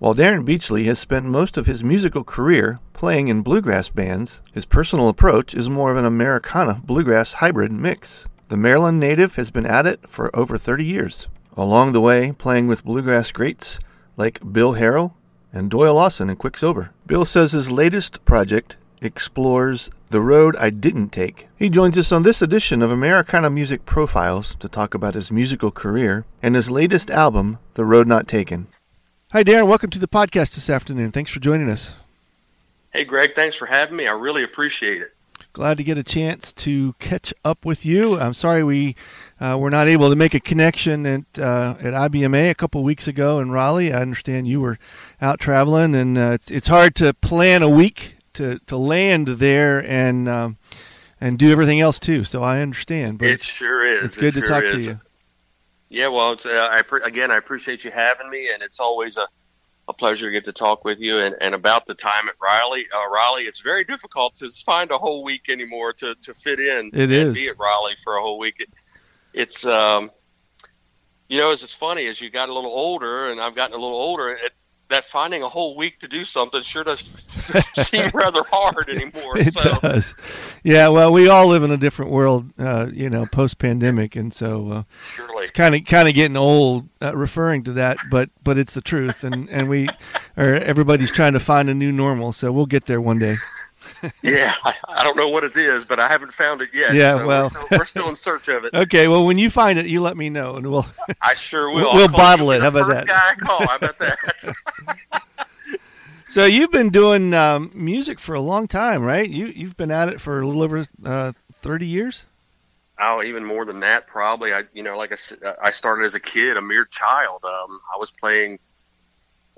While 0.00 0.14
Darren 0.14 0.46
Beachley 0.46 0.84
has 0.84 0.98
spent 0.98 1.26
most 1.26 1.58
of 1.58 1.66
his 1.66 1.84
musical 1.84 2.24
career 2.24 2.80
playing 2.94 3.28
in 3.28 3.42
bluegrass 3.42 3.90
bands, 3.90 4.40
his 4.50 4.64
personal 4.64 5.08
approach 5.10 5.54
is 5.54 5.68
more 5.68 5.90
of 5.90 5.98
an 5.98 6.06
Americana 6.06 6.80
bluegrass 6.82 7.34
hybrid 7.34 7.70
mix. 7.70 8.24
The 8.48 8.56
Maryland 8.56 8.98
native 8.98 9.34
has 9.34 9.50
been 9.50 9.66
at 9.66 9.84
it 9.84 10.08
for 10.08 10.34
over 10.34 10.56
30 10.56 10.86
years, 10.86 11.28
along 11.54 11.92
the 11.92 12.00
way 12.00 12.32
playing 12.32 12.66
with 12.66 12.82
bluegrass 12.82 13.30
greats 13.30 13.78
like 14.16 14.40
Bill 14.50 14.76
Harrell 14.76 15.12
and 15.52 15.70
Doyle 15.70 15.96
Lawson 15.96 16.30
in 16.30 16.36
Quicksilver. 16.36 16.92
Bill 17.06 17.26
says 17.26 17.52
his 17.52 17.70
latest 17.70 18.24
project 18.24 18.78
explores 19.02 19.90
the 20.08 20.22
road 20.22 20.56
I 20.56 20.70
didn't 20.70 21.10
take. 21.10 21.48
He 21.58 21.68
joins 21.68 21.98
us 21.98 22.10
on 22.10 22.22
this 22.22 22.40
edition 22.40 22.80
of 22.80 22.90
Americana 22.90 23.50
Music 23.50 23.84
Profiles 23.84 24.56
to 24.60 24.68
talk 24.68 24.94
about 24.94 25.14
his 25.14 25.30
musical 25.30 25.70
career 25.70 26.24
and 26.42 26.54
his 26.54 26.70
latest 26.70 27.10
album, 27.10 27.58
The 27.74 27.84
Road 27.84 28.08
Not 28.08 28.26
Taken. 28.26 28.68
Hi, 29.32 29.44
Darren. 29.44 29.68
Welcome 29.68 29.90
to 29.90 30.00
the 30.00 30.08
podcast 30.08 30.56
this 30.56 30.68
afternoon. 30.68 31.12
Thanks 31.12 31.30
for 31.30 31.38
joining 31.38 31.70
us. 31.70 31.92
Hey, 32.92 33.04
Greg. 33.04 33.36
Thanks 33.36 33.54
for 33.54 33.66
having 33.66 33.94
me. 33.94 34.08
I 34.08 34.12
really 34.12 34.42
appreciate 34.42 35.00
it. 35.00 35.14
Glad 35.52 35.76
to 35.76 35.84
get 35.84 35.96
a 35.96 36.02
chance 36.02 36.52
to 36.54 36.94
catch 36.98 37.32
up 37.44 37.64
with 37.64 37.86
you. 37.86 38.18
I'm 38.18 38.34
sorry 38.34 38.64
we 38.64 38.96
uh, 39.40 39.56
were 39.56 39.70
not 39.70 39.86
able 39.86 40.10
to 40.10 40.16
make 40.16 40.34
a 40.34 40.40
connection 40.40 41.06
at 41.06 41.38
uh, 41.38 41.76
at 41.78 41.94
IBMA 41.94 42.50
a 42.50 42.56
couple 42.56 42.82
weeks 42.82 43.06
ago 43.06 43.38
in 43.38 43.52
Raleigh. 43.52 43.92
I 43.92 44.00
understand 44.00 44.48
you 44.48 44.60
were 44.60 44.80
out 45.22 45.38
traveling, 45.38 45.94
and 45.94 46.18
uh, 46.18 46.32
it's 46.32 46.50
it's 46.50 46.66
hard 46.66 46.96
to 46.96 47.14
plan 47.14 47.62
a 47.62 47.68
week 47.68 48.16
to, 48.32 48.58
to 48.66 48.76
land 48.76 49.28
there 49.28 49.88
and 49.88 50.28
um, 50.28 50.58
and 51.20 51.38
do 51.38 51.52
everything 51.52 51.80
else 51.80 52.00
too. 52.00 52.24
So 52.24 52.42
I 52.42 52.62
understand. 52.62 53.18
But 53.18 53.28
it 53.28 53.42
sure 53.42 53.84
is. 53.84 54.02
It's 54.06 54.18
good 54.18 54.36
it 54.36 54.40
to 54.40 54.46
sure 54.46 54.48
talk 54.48 54.64
is. 54.64 54.86
to 54.86 54.92
you. 54.92 55.00
Yeah, 55.90 56.06
well, 56.06 56.32
it's, 56.32 56.46
uh, 56.46 56.50
I 56.50 56.82
again, 57.04 57.32
I 57.32 57.36
appreciate 57.36 57.84
you 57.84 57.90
having 57.90 58.30
me, 58.30 58.50
and 58.54 58.62
it's 58.62 58.78
always 58.78 59.16
a, 59.16 59.26
a 59.88 59.92
pleasure 59.92 60.26
to 60.26 60.32
get 60.32 60.44
to 60.44 60.52
talk 60.52 60.84
with 60.84 61.00
you. 61.00 61.18
And, 61.18 61.34
and 61.40 61.52
about 61.52 61.84
the 61.86 61.94
time 61.94 62.28
at 62.28 62.36
Raleigh, 62.40 62.86
uh, 62.94 63.10
Raleigh, 63.10 63.42
it's 63.42 63.60
very 63.60 63.82
difficult 63.82 64.36
to 64.36 64.48
find 64.50 64.92
a 64.92 64.98
whole 64.98 65.24
week 65.24 65.50
anymore 65.50 65.92
to, 65.94 66.14
to 66.14 66.32
fit 66.32 66.60
in. 66.60 66.90
It 66.94 67.02
and 67.02 67.12
is. 67.12 67.34
be 67.34 67.48
at 67.48 67.58
Raleigh 67.58 67.96
for 68.04 68.16
a 68.16 68.22
whole 68.22 68.38
week. 68.38 68.60
It, 68.60 68.68
it's 69.32 69.66
um, 69.66 70.12
you 71.28 71.38
know, 71.38 71.50
as 71.50 71.64
it's 71.64 71.72
funny 71.72 72.06
as 72.06 72.20
you 72.20 72.30
got 72.30 72.48
a 72.48 72.54
little 72.54 72.70
older, 72.70 73.30
and 73.30 73.40
I've 73.40 73.56
gotten 73.56 73.76
a 73.76 73.80
little 73.80 74.00
older. 74.00 74.30
It, 74.30 74.52
that 74.90 75.06
finding 75.06 75.42
a 75.42 75.48
whole 75.48 75.76
week 75.76 75.98
to 76.00 76.08
do 76.08 76.24
something 76.24 76.62
sure 76.62 76.84
does 76.84 77.00
seem 77.86 78.10
rather 78.12 78.42
hard 78.50 78.88
anymore. 78.88 79.38
It 79.38 79.54
so 79.54 79.78
does. 79.80 80.14
Yeah. 80.62 80.88
Well, 80.88 81.12
we 81.12 81.28
all 81.28 81.46
live 81.46 81.62
in 81.62 81.70
a 81.70 81.76
different 81.76 82.10
world, 82.10 82.50
uh, 82.58 82.88
you 82.92 83.08
know, 83.08 83.26
post 83.26 83.58
pandemic, 83.58 84.16
and 84.16 84.32
so 84.32 84.68
uh, 84.70 84.82
surely, 85.00 85.42
it's 85.42 85.50
kind 85.50 85.74
of 85.74 85.84
kind 85.84 86.08
of 86.08 86.14
getting 86.14 86.36
old 86.36 86.88
uh, 87.00 87.16
referring 87.16 87.64
to 87.64 87.72
that, 87.72 87.98
but 88.10 88.30
but 88.44 88.58
it's 88.58 88.74
the 88.74 88.82
truth, 88.82 89.24
and 89.24 89.48
and 89.48 89.68
we 89.68 89.88
or 90.36 90.54
everybody's 90.54 91.10
trying 91.10 91.32
to 91.32 91.40
find 91.40 91.70
a 91.70 91.74
new 91.74 91.92
normal. 91.92 92.32
So 92.32 92.52
we'll 92.52 92.66
get 92.66 92.86
there 92.86 93.00
one 93.00 93.18
day. 93.18 93.36
Yeah, 94.22 94.54
I, 94.64 94.74
I 94.88 95.04
don't 95.04 95.16
know 95.16 95.28
what 95.28 95.44
it 95.44 95.56
is, 95.56 95.84
but 95.84 95.98
I 96.00 96.08
haven't 96.08 96.32
found 96.32 96.60
it 96.62 96.70
yet. 96.72 96.94
Yeah, 96.94 97.16
so 97.16 97.26
well. 97.26 97.42
we're 97.42 97.48
still, 97.48 97.78
we're 97.78 97.84
still 97.84 98.08
in 98.08 98.16
search 98.16 98.48
of 98.48 98.64
it. 98.64 98.74
Okay. 98.80 99.08
Well, 99.08 99.26
when 99.26 99.38
you 99.38 99.50
find 99.50 99.78
it, 99.78 99.86
you 99.86 100.00
let 100.00 100.16
me 100.16 100.30
know, 100.30 100.56
and 100.56 100.70
we'll. 100.70 100.86
I 101.22 101.34
sure 101.34 101.70
will. 101.70 101.92
We'll 101.92 102.08
bottle 102.08 102.50
it. 102.52 102.62
How 102.62 102.68
about 102.68 102.88
that? 102.88 103.06
Guy 103.06 103.20
I 103.30 103.34
call. 103.34 103.66
How 103.66 103.76
about 103.76 103.98
that? 103.98 104.18
So 106.28 106.44
you've 106.44 106.70
been 106.70 106.90
doing 106.90 107.34
um, 107.34 107.72
music 107.74 108.20
for 108.20 108.36
a 108.36 108.40
long 108.40 108.68
time, 108.68 109.02
right? 109.02 109.28
You 109.28 109.46
you've 109.46 109.76
been 109.76 109.90
at 109.90 110.08
it 110.08 110.20
for 110.20 110.40
a 110.40 110.46
little 110.46 110.62
over 110.62 110.86
uh, 111.04 111.32
thirty 111.54 111.86
years. 111.86 112.24
oh, 113.00 113.20
even 113.24 113.44
more 113.44 113.64
than 113.64 113.80
that, 113.80 114.06
probably. 114.06 114.52
I, 114.54 114.62
you 114.72 114.84
know, 114.84 114.96
like 114.96 115.10
I, 115.10 115.14
s- 115.14 115.34
I 115.60 115.70
started 115.70 116.04
as 116.04 116.14
a 116.14 116.20
kid, 116.20 116.56
a 116.56 116.62
mere 116.62 116.84
child. 116.84 117.40
Um, 117.44 117.80
I 117.92 117.98
was 117.98 118.12
playing. 118.12 118.60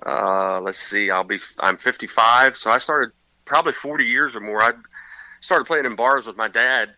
Uh, 0.04 0.62
let's 0.62 0.78
see, 0.78 1.10
I'll 1.10 1.24
be. 1.24 1.38
I'm 1.60 1.76
55, 1.76 2.56
so 2.56 2.70
I 2.70 2.78
started 2.78 3.12
probably 3.44 3.72
40 3.72 4.04
years 4.04 4.36
or 4.36 4.40
more. 4.40 4.62
I 4.62 4.72
started 5.40 5.64
playing 5.64 5.84
in 5.86 5.96
bars 5.96 6.26
with 6.26 6.36
my 6.36 6.48
dad 6.48 6.90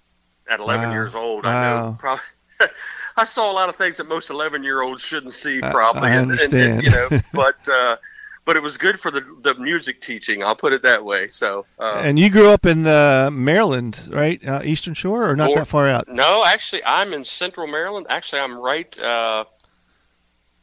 at 0.51 0.61
11 0.61 0.89
Wow. 0.89 0.93
years 0.93 1.15
old. 1.15 1.47
I 1.47 1.71
know, 1.71 1.97
probably. 1.99 2.25
I 3.17 3.25
saw 3.25 3.51
a 3.51 3.55
lot 3.55 3.69
of 3.69 3.77
things 3.77 3.97
that 3.99 4.05
most 4.09 4.31
11 4.31 4.63
year 4.65 4.83
olds 4.83 5.03
shouldn't 5.03 5.33
see, 5.33 5.61
I- 5.63 5.71
probably. 5.71 6.03
I 6.11 6.15
and, 6.17 6.31
and- 6.33 6.41
and, 6.41 6.55
understand. 6.55 6.83
you 6.85 6.91
know, 6.91 7.09
but 7.33 7.57
uh, 7.69 7.97
but 8.45 8.57
it 8.57 8.63
was 8.63 8.77
good 8.77 9.01
for 9.01 9.11
the 9.11 9.23
the 9.41 9.55
music 9.55 10.01
teaching. 10.03 10.43
I'll 10.45 10.55
put 10.57 10.73
it 10.75 10.83
that 10.83 11.05
way. 11.05 11.29
So. 11.29 11.65
Uh, 11.79 12.03
and 12.05 12.19
you 12.19 12.29
grew 12.29 12.51
up 12.51 12.67
in 12.67 12.87
uh, 12.87 13.31
Maryland, 13.33 14.07
right? 14.11 14.45
Uh, 14.47 14.61
Eastern 14.65 14.93
Shore, 14.95 15.29
or 15.31 15.35
not 15.37 15.51
Or- 15.51 15.57
that 15.57 15.67
far 15.69 15.89
out? 15.89 16.09
No, 16.09 16.45
actually, 16.45 16.85
I'm 16.85 17.13
in 17.15 17.25
Central 17.25 17.67
Maryland. 17.67 18.07
Actually, 18.11 18.41
I'm 18.43 18.59
right. 18.59 18.97
Uh, 18.99 19.45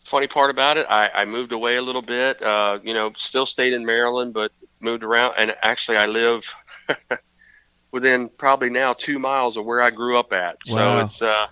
funny 0.05 0.27
part 0.27 0.49
about 0.51 0.77
it, 0.77 0.85
I, 0.89 1.09
I 1.13 1.25
moved 1.25 1.51
away 1.53 1.77
a 1.77 1.81
little 1.81 2.01
bit. 2.01 2.41
Uh, 2.41 2.79
you 2.83 2.93
know, 2.93 3.11
still 3.15 3.45
stayed 3.45 3.71
in 3.73 3.85
Maryland, 3.85 4.33
but 4.33 4.51
moved 4.81 5.03
around. 5.03 5.35
And 5.37 5.55
actually, 5.63 5.97
I 5.97 6.05
live 6.05 6.53
within 7.91 8.29
probably 8.29 8.69
now 8.69 8.93
two 8.93 9.19
miles 9.19 9.57
of 9.57 9.65
where 9.65 9.81
I 9.81 9.89
grew 9.89 10.17
up 10.17 10.33
at. 10.33 10.57
Wow. 10.69 10.99
So 10.99 11.03
it's 11.05 11.21
uh, 11.21 11.47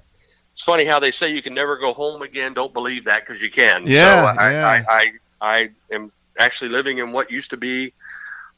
it's 0.54 0.62
funny 0.62 0.86
how 0.86 1.00
they 1.00 1.12
say 1.12 1.30
you 1.32 1.42
can 1.42 1.54
never 1.54 1.78
go 1.78 1.94
home 1.94 2.22
again. 2.22 2.54
Don't 2.54 2.74
believe 2.74 3.06
that 3.06 3.26
because 3.26 3.42
you 3.42 3.50
can. 3.52 3.86
Yeah, 3.88 4.34
so 4.36 4.42
I, 4.42 4.52
yeah. 4.52 4.68
I, 4.68 4.84
I 4.90 5.06
I 5.42 5.70
am 5.96 6.12
actually 6.38 6.70
living 6.72 6.98
in 7.00 7.12
what 7.12 7.32
used 7.32 7.50
to 7.52 7.58
be 7.58 7.94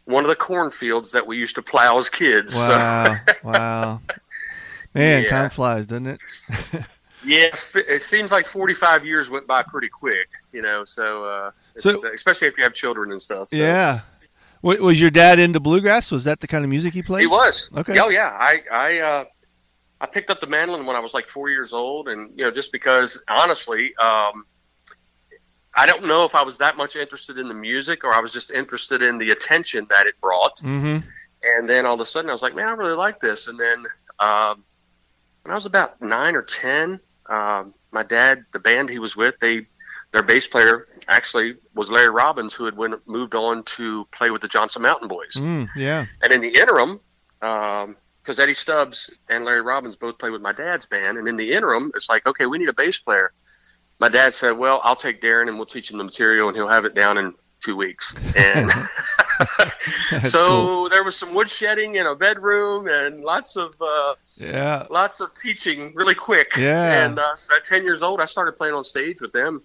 one 0.06 0.24
of 0.24 0.30
the 0.30 0.36
cornfields 0.36 1.12
that 1.12 1.26
we 1.26 1.38
used 1.38 1.56
to 1.56 1.62
plow 1.62 1.98
as 1.98 2.10
kids. 2.10 2.54
So- 2.56 2.70
Wow, 2.70 3.16
wow. 3.44 4.02
Man, 4.94 5.24
Yeah. 5.24 5.30
time 5.30 5.50
flies, 5.52 5.86
doesn't 5.86 6.08
it? 6.08 6.20
Yeah, 7.24 7.56
it 7.76 8.02
seems 8.02 8.32
like 8.32 8.48
45 8.48 9.06
years 9.06 9.30
went 9.30 9.46
by 9.48 9.62
pretty 9.62 9.88
quick, 9.90 10.28
you 10.52 10.62
know. 10.64 10.84
So, 10.86 11.24
uh, 11.24 11.52
So- 11.78 11.92
uh, 12.08 12.12
especially 12.14 12.48
if 12.48 12.58
you 12.58 12.64
have 12.64 12.74
children 12.74 13.12
and 13.12 13.22
stuff. 13.22 13.50
So. 13.52 13.58
Yeah. 13.58 14.02
Was 14.62 15.00
your 15.02 15.10
dad 15.10 15.40
into 15.40 15.60
bluegrass? 15.60 16.12
Was 16.12 16.26
that 16.26 16.40
the 16.40 16.48
kind 16.48 16.64
of 16.64 16.70
music 16.70 16.94
he 16.94 17.02
played? 17.02 17.22
he 17.22 17.28
was. 17.28 17.70
Okay. 17.76 17.98
Oh 18.00 18.10
yeah, 18.10 18.30
I 18.40 18.62
I 18.72 19.00
uh, 19.00 19.26
I 20.00 20.06
picked 20.06 20.30
up 20.30 20.40
the 20.40 20.48
mandolin 20.48 20.86
when 20.86 20.96
I 20.96 21.00
was 21.00 21.14
like 21.14 21.28
four 21.28 21.50
years 21.50 21.74
old, 21.74 22.08
and 22.08 22.32
you 22.38 22.46
know, 22.46 22.52
just 22.52 22.72
because 22.72 23.24
honestly, 23.28 23.96
um, 23.96 24.46
I 25.74 25.86
don't 25.86 26.06
know 26.06 26.26
if 26.26 26.36
I 26.36 26.44
was 26.44 26.58
that 26.58 26.78
much 26.78 26.96
interested 26.96 27.38
in 27.38 27.48
the 27.48 27.54
music 27.54 28.04
or 28.04 28.14
I 28.14 28.20
was 28.20 28.34
just 28.34 28.52
interested 28.52 29.02
in 29.02 29.18
the 29.18 29.32
attention 29.32 29.88
that 29.90 30.06
it 30.06 30.20
brought. 30.22 30.58
Mm-hmm. 30.58 31.08
And 31.44 31.70
then 31.70 31.86
all 31.86 31.96
of 31.96 32.00
a 32.02 32.06
sudden, 32.06 32.30
I 32.30 32.34
was 32.34 32.42
like, 32.42 32.56
man, 32.56 32.68
I 32.68 32.72
really 32.72 32.96
like 32.96 33.20
this. 33.20 33.48
And 33.48 33.60
then 33.60 33.86
um, 34.20 34.64
when 35.44 35.52
I 35.52 35.56
was 35.56 35.66
about 35.66 36.02
nine 36.02 36.36
or 36.36 36.44
ten, 36.44 37.00
um, 37.28 37.74
my 37.92 38.04
dad, 38.04 38.46
the 38.52 38.60
band 38.60 38.90
he 38.90 39.00
was 39.00 39.16
with, 39.16 39.36
they 39.40 39.66
their 40.12 40.24
bass 40.24 40.48
player 40.48 40.88
actually 41.08 41.56
was 41.74 41.90
Larry 41.92 42.10
Robbins, 42.10 42.54
who 42.54 42.66
had 42.66 42.76
went, 42.78 42.96
moved 43.08 43.34
on 43.36 43.64
to 43.64 44.06
play 44.12 44.30
with 44.30 44.42
the 44.42 44.48
Johnson 44.48 44.82
Mountain 44.82 45.08
Boys. 45.08 45.34
Mm, 45.36 45.68
yeah. 45.76 46.06
And 46.24 46.34
in 46.34 46.42
the 46.42 46.50
interim, 46.60 47.00
because 47.40 48.40
Eddie 48.40 48.54
Stubbs 48.54 49.10
and 49.30 49.46
Larry 49.46 49.62
Robbins 49.62 49.96
both 49.96 50.18
played 50.20 50.32
with 50.32 50.42
my 50.42 50.52
dad's 50.52 50.86
band, 50.86 51.18
and 51.18 51.28
in 51.28 51.38
the 51.38 51.52
interim, 51.54 51.92
it's 51.96 52.10
like, 52.10 52.26
okay, 52.28 52.46
we 52.46 52.58
need 52.58 52.70
a 52.70 52.74
bass 52.74 53.00
player. 53.00 53.32
My 54.00 54.10
dad 54.10 54.34
said, 54.34 54.58
well, 54.58 54.82
I'll 54.84 54.96
take 54.96 55.22
Darren 55.22 55.48
and 55.48 55.58
we'll 55.58 55.66
teach 55.66 55.92
him 55.92 55.98
the 55.98 56.04
material, 56.04 56.48
and 56.50 56.58
he'll 56.58 56.72
have 56.72 56.86
it 56.86 56.94
down 56.96 57.18
in 57.18 57.34
two 57.64 57.76
weeks. 57.76 58.16
And 58.36 58.70
so 60.24 60.48
cool. 60.48 60.90
there 60.90 61.04
was 61.04 61.16
some 61.16 61.30
woodshedding 61.30 61.96
in 61.96 62.06
a 62.06 62.16
bedroom 62.16 62.88
and 62.88 63.24
lots 63.24 63.56
of 63.56 63.74
uh, 63.82 64.16
Yeah. 64.38 64.86
lots 64.90 65.20
of 65.22 65.34
teaching 65.34 65.94
really 65.96 66.16
quick. 66.16 66.56
Yeah. 66.58 67.06
And 67.06 67.18
uh, 67.20 67.36
so 67.36 67.56
at 67.56 67.66
10 67.66 67.84
years 67.84 68.04
old, 68.04 68.22
I 68.22 68.26
started 68.26 68.54
playing 68.54 68.74
on 68.76 68.84
stage 68.84 69.22
with 69.22 69.32
them. 69.32 69.62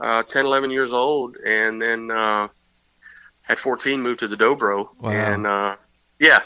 Uh, 0.00 0.22
10, 0.22 0.46
11 0.46 0.70
years 0.70 0.92
old, 0.92 1.36
and 1.36 1.80
then 1.80 2.10
uh, 2.10 2.48
at 3.48 3.58
14 3.58 4.00
moved 4.02 4.20
to 4.20 4.28
the 4.28 4.36
Dobro. 4.36 4.88
Wow. 5.00 5.10
And 5.10 5.46
uh, 5.46 5.76
yeah, 6.18 6.40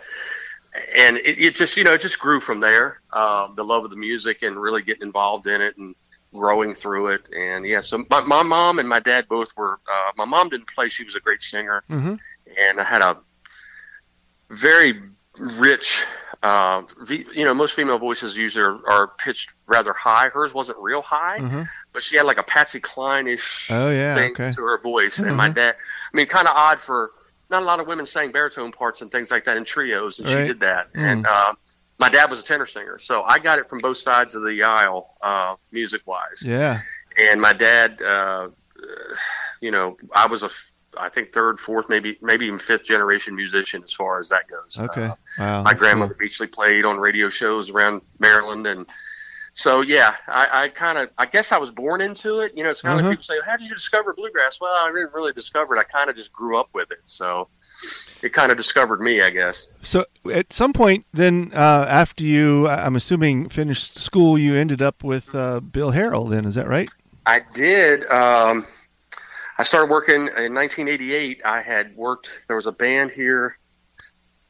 and 0.94 1.16
it, 1.18 1.38
it 1.38 1.54
just 1.54 1.76
you 1.76 1.84
know 1.84 1.92
it 1.92 2.00
just 2.00 2.18
grew 2.18 2.40
from 2.40 2.60
there. 2.60 3.00
Um, 3.12 3.54
the 3.56 3.64
love 3.64 3.84
of 3.84 3.90
the 3.90 3.96
music 3.96 4.42
and 4.42 4.60
really 4.60 4.82
getting 4.82 5.02
involved 5.06 5.46
in 5.46 5.60
it 5.62 5.76
and 5.78 5.94
growing 6.34 6.74
through 6.74 7.08
it. 7.08 7.30
And 7.34 7.64
yeah, 7.64 7.80
so 7.80 8.04
my, 8.10 8.20
my 8.20 8.42
mom 8.42 8.78
and 8.78 8.88
my 8.88 9.00
dad 9.00 9.26
both 9.28 9.56
were. 9.56 9.74
Uh, 9.90 10.12
my 10.16 10.24
mom 10.26 10.48
didn't 10.50 10.68
play; 10.68 10.88
she 10.88 11.04
was 11.04 11.14
a 11.16 11.20
great 11.20 11.40
singer, 11.40 11.82
Mm-hmm. 11.88 12.14
and 12.68 12.80
I 12.80 12.84
had 12.84 13.02
a 13.02 13.16
very 14.50 15.00
rich. 15.38 16.04
Uh, 16.42 16.82
you 17.08 17.44
know, 17.44 17.54
most 17.54 17.74
female 17.74 17.98
voices 17.98 18.36
usually 18.36 18.64
are, 18.64 18.78
are 18.90 19.08
pitched 19.08 19.52
rather 19.66 19.92
high. 19.92 20.28
Hers 20.28 20.52
wasn't 20.54 20.78
real 20.78 21.02
high, 21.02 21.38
Mm-hmm. 21.40 21.62
But 21.96 22.02
she 22.02 22.18
had 22.18 22.26
like 22.26 22.36
a 22.36 22.42
Patsy 22.42 22.78
Cline-ish 22.78 23.70
Oh 23.70 23.90
yeah. 23.90 24.14
thing 24.16 24.32
Okay. 24.32 24.52
to 24.52 24.60
her 24.60 24.78
voice. 24.82 25.18
And 25.18 25.34
my 25.34 25.48
Mhm. 25.48 25.54
dad, 25.54 25.76
I 26.12 26.14
mean, 26.14 26.26
kind 26.26 26.46
of 26.46 26.52
odd 26.54 26.78
for 26.78 27.12
not 27.48 27.62
a 27.62 27.64
lot 27.64 27.80
of 27.80 27.86
women 27.86 28.04
sang 28.04 28.32
baritone 28.32 28.70
parts 28.70 29.00
and 29.00 29.10
things 29.10 29.30
like 29.30 29.44
that 29.44 29.56
in 29.56 29.64
trios, 29.64 30.18
and 30.18 30.28
she 30.28 30.34
did 30.36 30.60
that. 30.60 30.92
Mm. 30.92 31.00
And 31.12 31.26
uh, 31.26 31.54
my 31.98 32.10
dad 32.10 32.28
was 32.28 32.40
a 32.40 32.44
tenor 32.44 32.66
singer, 32.66 32.98
so 32.98 33.22
I 33.22 33.38
got 33.38 33.58
it 33.58 33.66
from 33.70 33.78
both 33.78 33.96
sides 33.96 34.34
of 34.34 34.42
the 34.46 34.62
aisle, 34.62 35.16
uh, 35.22 35.54
music 35.72 36.02
wise. 36.04 36.42
Yeah. 36.44 36.80
And 37.18 37.40
my 37.40 37.54
dad, 37.54 38.02
uh, 38.02 38.48
you 39.62 39.70
know, 39.70 39.96
I 40.14 40.26
was 40.26 40.42
a 40.42 40.50
I 40.98 41.08
think 41.08 41.32
third, 41.32 41.58
fourth, 41.58 41.88
maybe 41.88 42.18
maybe 42.20 42.44
even 42.46 42.58
fifth 42.58 42.84
generation 42.84 43.34
musician 43.34 43.82
as 43.84 43.92
far 43.94 44.18
as 44.20 44.28
that 44.28 44.48
goes. 44.48 44.78
Okay. 44.78 45.04
Uh, 45.06 45.14
wow. 45.38 45.62
my 45.62 45.72
grandmother 45.72 46.12
Beachley 46.14 46.46
played 46.46 46.84
on 46.84 46.98
radio 46.98 47.30
shows 47.30 47.70
around 47.70 48.02
Maryland, 48.18 48.66
and 48.66 48.84
so 49.58 49.80
yeah, 49.80 50.14
I, 50.28 50.64
I 50.64 50.68
kind 50.68 50.98
of, 50.98 51.08
I 51.16 51.24
guess 51.24 51.50
I 51.50 51.56
was 51.56 51.70
born 51.70 52.02
into 52.02 52.40
it. 52.40 52.52
You 52.54 52.62
know, 52.62 52.68
it's 52.68 52.82
kind 52.82 53.00
of 53.00 53.06
Uh-huh. 53.06 53.08
like 53.08 53.18
people 53.20 53.22
say, 53.24 53.38
"How 53.44 53.56
did 53.56 53.66
you 53.68 53.74
discover 53.74 54.12
bluegrass?" 54.12 54.60
Well, 54.60 54.70
I 54.70 54.86
didn't 54.92 55.14
really 55.14 55.32
discover 55.32 55.74
it. 55.74 55.78
I 55.78 55.84
kind 55.84 56.10
of 56.10 56.14
just 56.14 56.30
grew 56.30 56.58
up 56.58 56.68
with 56.74 56.90
it, 56.90 56.98
so 57.04 57.48
it 58.22 58.34
kind 58.34 58.50
of 58.52 58.58
discovered 58.58 59.00
me, 59.00 59.22
I 59.22 59.30
guess. 59.30 59.68
So 59.82 60.04
at 60.30 60.52
some 60.52 60.74
point, 60.74 61.06
then 61.14 61.52
uh, 61.54 61.86
after 61.88 62.22
you, 62.22 62.68
I'm 62.68 62.96
assuming, 62.96 63.48
finished 63.48 63.98
school, 63.98 64.36
you 64.38 64.54
ended 64.54 64.82
up 64.82 65.02
with 65.02 65.34
uh, 65.34 65.60
Bill 65.60 65.92
Harrell. 65.92 66.28
Then 66.28 66.44
is 66.44 66.54
that 66.56 66.68
right? 66.68 66.90
I 67.24 67.40
did. 67.54 68.04
Um, 68.10 68.66
I 69.58 69.62
started 69.62 69.90
working 69.90 70.26
in 70.36 70.52
1988. 70.54 71.40
I 71.46 71.62
had 71.62 71.96
worked. 71.96 72.44
There 72.46 72.56
was 72.56 72.66
a 72.66 72.72
band 72.72 73.10
here 73.10 73.56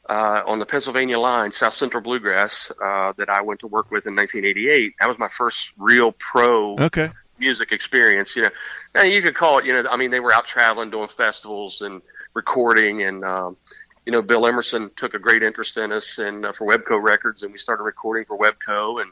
uh, 0.08 0.42
on 0.46 0.58
the 0.58 0.66
Pennsylvania 0.66 1.18
line, 1.18 1.50
South 1.52 1.74
Central 1.74 2.02
Bluegrass, 2.02 2.70
uh, 2.82 3.12
that 3.16 3.28
I 3.28 3.42
went 3.42 3.60
to 3.60 3.66
work 3.66 3.90
with 3.90 4.06
in 4.06 4.14
1988. 4.14 4.94
That 5.00 5.08
was 5.08 5.18
my 5.18 5.28
first 5.28 5.72
real 5.78 6.12
pro 6.12 6.76
Okay. 6.78 7.10
music 7.38 7.72
experience. 7.72 8.34
You 8.36 8.42
know, 8.42 8.50
now 8.94 9.02
you 9.02 9.20
could 9.22 9.34
call 9.34 9.58
it. 9.58 9.64
You 9.64 9.74
know, 9.82 9.88
I 9.90 9.96
mean, 9.96 10.10
they 10.10 10.20
were 10.20 10.32
out 10.32 10.46
traveling, 10.46 10.90
doing 10.90 11.08
festivals 11.08 11.80
and 11.82 12.02
recording, 12.34 13.02
and 13.02 13.24
um, 13.24 13.56
you 14.04 14.12
know, 14.12 14.22
Bill 14.22 14.46
Emerson 14.46 14.90
took 14.96 15.14
a 15.14 15.18
great 15.18 15.42
interest 15.42 15.76
in 15.76 15.90
us 15.92 16.18
and 16.18 16.46
uh, 16.46 16.52
for 16.52 16.66
Webco 16.66 17.02
Records, 17.02 17.42
and 17.42 17.52
we 17.52 17.58
started 17.58 17.82
recording 17.82 18.24
for 18.24 18.38
Webco, 18.38 19.02
and 19.02 19.10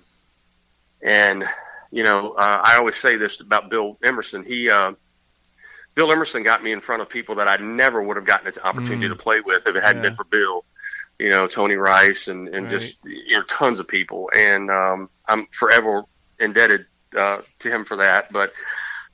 and 1.02 1.44
you 1.90 2.02
know, 2.02 2.32
uh, 2.32 2.60
I 2.62 2.76
always 2.78 2.96
say 2.96 3.16
this 3.16 3.40
about 3.40 3.70
Bill 3.70 3.98
Emerson. 4.04 4.44
He 4.44 4.70
uh, 4.70 4.92
Bill 5.94 6.10
Emerson 6.10 6.42
got 6.42 6.62
me 6.62 6.72
in 6.72 6.80
front 6.80 7.02
of 7.02 7.08
people 7.08 7.36
that 7.36 7.46
I 7.48 7.56
never 7.56 8.02
would 8.02 8.16
have 8.16 8.26
gotten 8.26 8.46
an 8.48 8.54
opportunity 8.64 9.06
Mm. 9.06 9.10
to 9.10 9.16
play 9.16 9.40
with 9.40 9.66
if 9.66 9.76
it 9.76 9.82
hadn't 9.82 10.02
Yeah. 10.02 10.08
been 10.08 10.16
for 10.16 10.24
Bill. 10.24 10.64
You 11.18 11.30
know, 11.30 11.46
Tony 11.46 11.76
Rice 11.76 12.28
and, 12.28 12.48
and 12.48 12.64
Right. 12.64 12.70
just 12.70 13.04
you 13.04 13.36
know 13.36 13.42
tons 13.44 13.80
of 13.80 13.88
people, 13.88 14.30
and 14.36 14.70
um, 14.70 15.08
I'm 15.28 15.46
forever 15.46 16.04
indebted 16.40 16.86
uh, 17.16 17.42
to 17.60 17.70
him 17.70 17.84
for 17.84 17.96
that. 17.96 18.32
But 18.32 18.52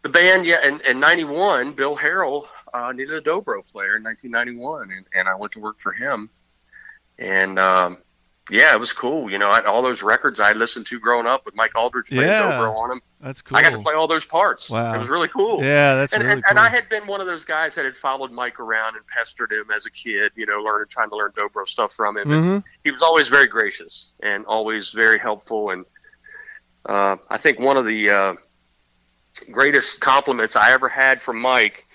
the 0.03 0.09
band, 0.09 0.47
yeah, 0.47 0.67
in, 0.67 0.81
in 0.81 0.99
'91, 0.99 1.73
Bill 1.75 1.97
Harrell 1.97 2.47
uh, 2.73 2.93
needed 2.93 3.15
a 3.15 3.21
dobro 3.21 3.71
player 3.71 3.97
in 3.97 4.03
1991, 4.03 4.91
and, 4.93 5.07
and 5.15 5.29
I 5.29 5.35
went 5.35 5.53
to 5.53 5.61
work 5.61 5.79
for 5.79 5.93
him. 5.93 6.31
And 7.19 7.59
um, 7.59 7.99
yeah, 8.51 8.73
it 8.73 8.81
was 8.81 8.93
cool. 8.93 9.31
You 9.31 9.39
know, 9.39 9.49
I, 9.49 9.61
all 9.61 9.81
those 9.83 10.03
records 10.03 10.41
I 10.41 10.53
listened 10.53 10.87
to 10.87 10.99
growing 11.01 11.27
up 11.27 11.47
with 11.47 11.55
Mike 11.55 11.73
Auldridge 11.75 12.09
playing 12.09 12.23
Yeah. 12.29 12.53
dobro 12.53 12.75
on 12.77 12.89
them. 12.91 13.01
That's 13.21 13.43
cool. 13.43 13.59
I 13.59 13.63
got 13.63 13.71
to 13.71 13.79
play 13.81 13.95
all 13.95 14.09
those 14.09 14.25
parts. 14.25 14.71
Wow. 14.71 14.95
It 14.95 14.99
was 14.99 15.09
really 15.11 15.29
cool. 15.29 15.63
Yeah, 15.63 15.95
that's 15.97 16.13
and, 16.15 16.23
really 16.23 16.35
and, 16.35 16.45
cool. 16.45 16.51
and 16.51 16.59
I 16.59 16.69
had 16.71 16.89
been 16.89 17.07
one 17.07 17.21
of 17.21 17.27
those 17.27 17.45
guys 17.45 17.75
that 17.75 17.85
had 17.85 17.97
followed 17.97 18.31
Mike 18.33 18.59
around 18.59 18.97
and 18.97 19.07
pestered 19.07 19.53
him 19.53 19.67
as 19.75 19.85
a 19.87 19.91
kid, 19.91 20.33
you 20.37 20.47
know, 20.47 20.59
learning, 20.63 20.87
trying 20.89 21.11
to 21.11 21.17
learn 21.17 21.31
dobro 21.33 21.67
stuff 21.69 21.93
from 21.93 22.17
him. 22.17 22.31
And 22.33 22.45
Mhm. 22.45 22.65
he 22.83 22.91
was 22.91 23.03
always 23.03 23.29
very 23.29 23.47
gracious 23.47 24.15
and 24.23 24.47
always 24.47 24.91
very 24.93 25.19
helpful. 25.19 25.71
And 25.71 25.85
uh, 26.87 27.17
I 27.29 27.37
think 27.37 27.61
one 27.61 27.77
of 27.77 27.85
the 27.85 28.11
uh, 28.11 28.35
greatest 29.51 30.01
compliments 30.01 30.57
I 30.57 30.73
ever 30.73 30.89
had 30.89 31.21
from 31.23 31.39
Mike, 31.41 31.87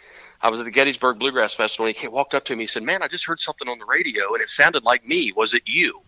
I 0.45 0.49
was 0.51 0.59
at 0.59 0.65
the 0.65 0.71
Gettysburg 0.71 1.17
Bluegrass 1.17 1.55
Festival, 1.55 1.87
and 1.87 1.95
he 1.95 1.99
came, 1.99 2.11
walked 2.11 2.35
up 2.35 2.45
to 2.45 2.55
me 2.55 2.65
and 2.65 2.69
said, 2.69 2.83
"Man, 2.83 3.01
I 3.01 3.07
just 3.07 3.25
heard 3.25 3.39
something 3.39 3.67
on 3.67 3.79
the 3.79 3.85
radio, 3.85 4.31
and 4.33 4.43
it 4.43 4.49
sounded 4.49 4.85
like 4.85 5.07
me. 5.07 5.31
Was 5.35 5.55
it 5.55 5.63
you?" 5.65 6.01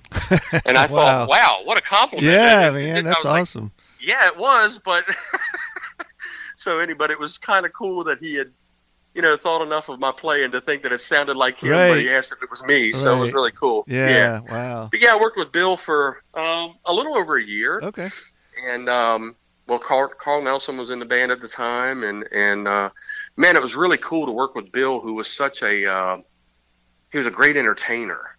And 0.63 0.77
I 0.77 0.85
Wow. 0.85 1.25
thought, 1.25 1.29
"Wow, 1.29 1.61
what 1.63 1.79
a 1.79 1.81
compliment!" 1.81 2.31
Yeah, 2.31 2.67
And- 2.67 2.75
man, 2.75 2.97
and 2.97 3.07
that's 3.07 3.23
was 3.23 3.25
like, 3.25 3.41
awesome. 3.41 3.71
yeah, 3.99 4.27
it 4.27 4.37
was, 4.37 4.77
but 4.77 5.05
so 6.55 6.77
anybody, 6.77 7.13
it 7.13 7.19
was 7.19 7.37
kind 7.39 7.65
of 7.65 7.73
cool 7.73 8.03
that 8.03 8.19
he 8.19 8.35
had, 8.35 8.51
you 9.15 9.21
know, 9.23 9.37
thought 9.37 9.63
enough 9.63 9.89
of 9.89 9.99
my 9.99 10.11
playing 10.11 10.51
to 10.51 10.61
think 10.61 10.83
that 10.83 10.91
it 10.91 11.01
sounded 11.01 11.35
like 11.35 11.57
him, 11.57 11.71
but 11.71 11.99
he 11.99 12.09
asked 12.11 12.31
if 12.31 12.41
it 12.43 12.49
was 12.51 12.63
me, 12.63 12.91
so 12.91 13.15
it 13.17 13.19
was 13.19 13.33
really 13.33 13.51
cool. 13.51 13.85
Yeah, 13.87 14.41
wow. 14.49 14.89
But 14.91 14.99
yeah, 14.99 15.13
I 15.13 15.17
worked 15.19 15.37
with 15.37 15.51
Bill 15.51 15.75
for 15.77 16.21
um, 16.35 16.75
a 16.85 16.93
little 16.93 17.17
over 17.17 17.37
a 17.37 17.43
year, 17.43 17.79
Okay. 17.81 18.07
and 18.71 18.87
um, 18.87 19.35
well, 19.67 19.79
Carl, 19.79 20.11
Carl 20.17 20.41
Nelson 20.43 20.77
was 20.77 20.91
in 20.91 20.99
the 20.99 21.05
band 21.05 21.31
at 21.31 21.41
the 21.41 21.47
time, 21.47 22.03
and 22.03 22.23
and 22.31 22.67
uh, 22.67 22.89
man, 23.37 23.55
it 23.55 23.61
was 23.61 23.75
really 23.75 23.97
cool 23.97 24.25
to 24.25 24.31
work 24.31 24.55
with 24.55 24.71
Bill, 24.71 24.99
who 24.99 25.13
was 25.13 25.27
such 25.31 25.63
a 25.63 25.89
uh, 25.89 26.17
he 27.11 27.17
was 27.17 27.27
a 27.27 27.31
great 27.31 27.55
entertainer. 27.55 28.33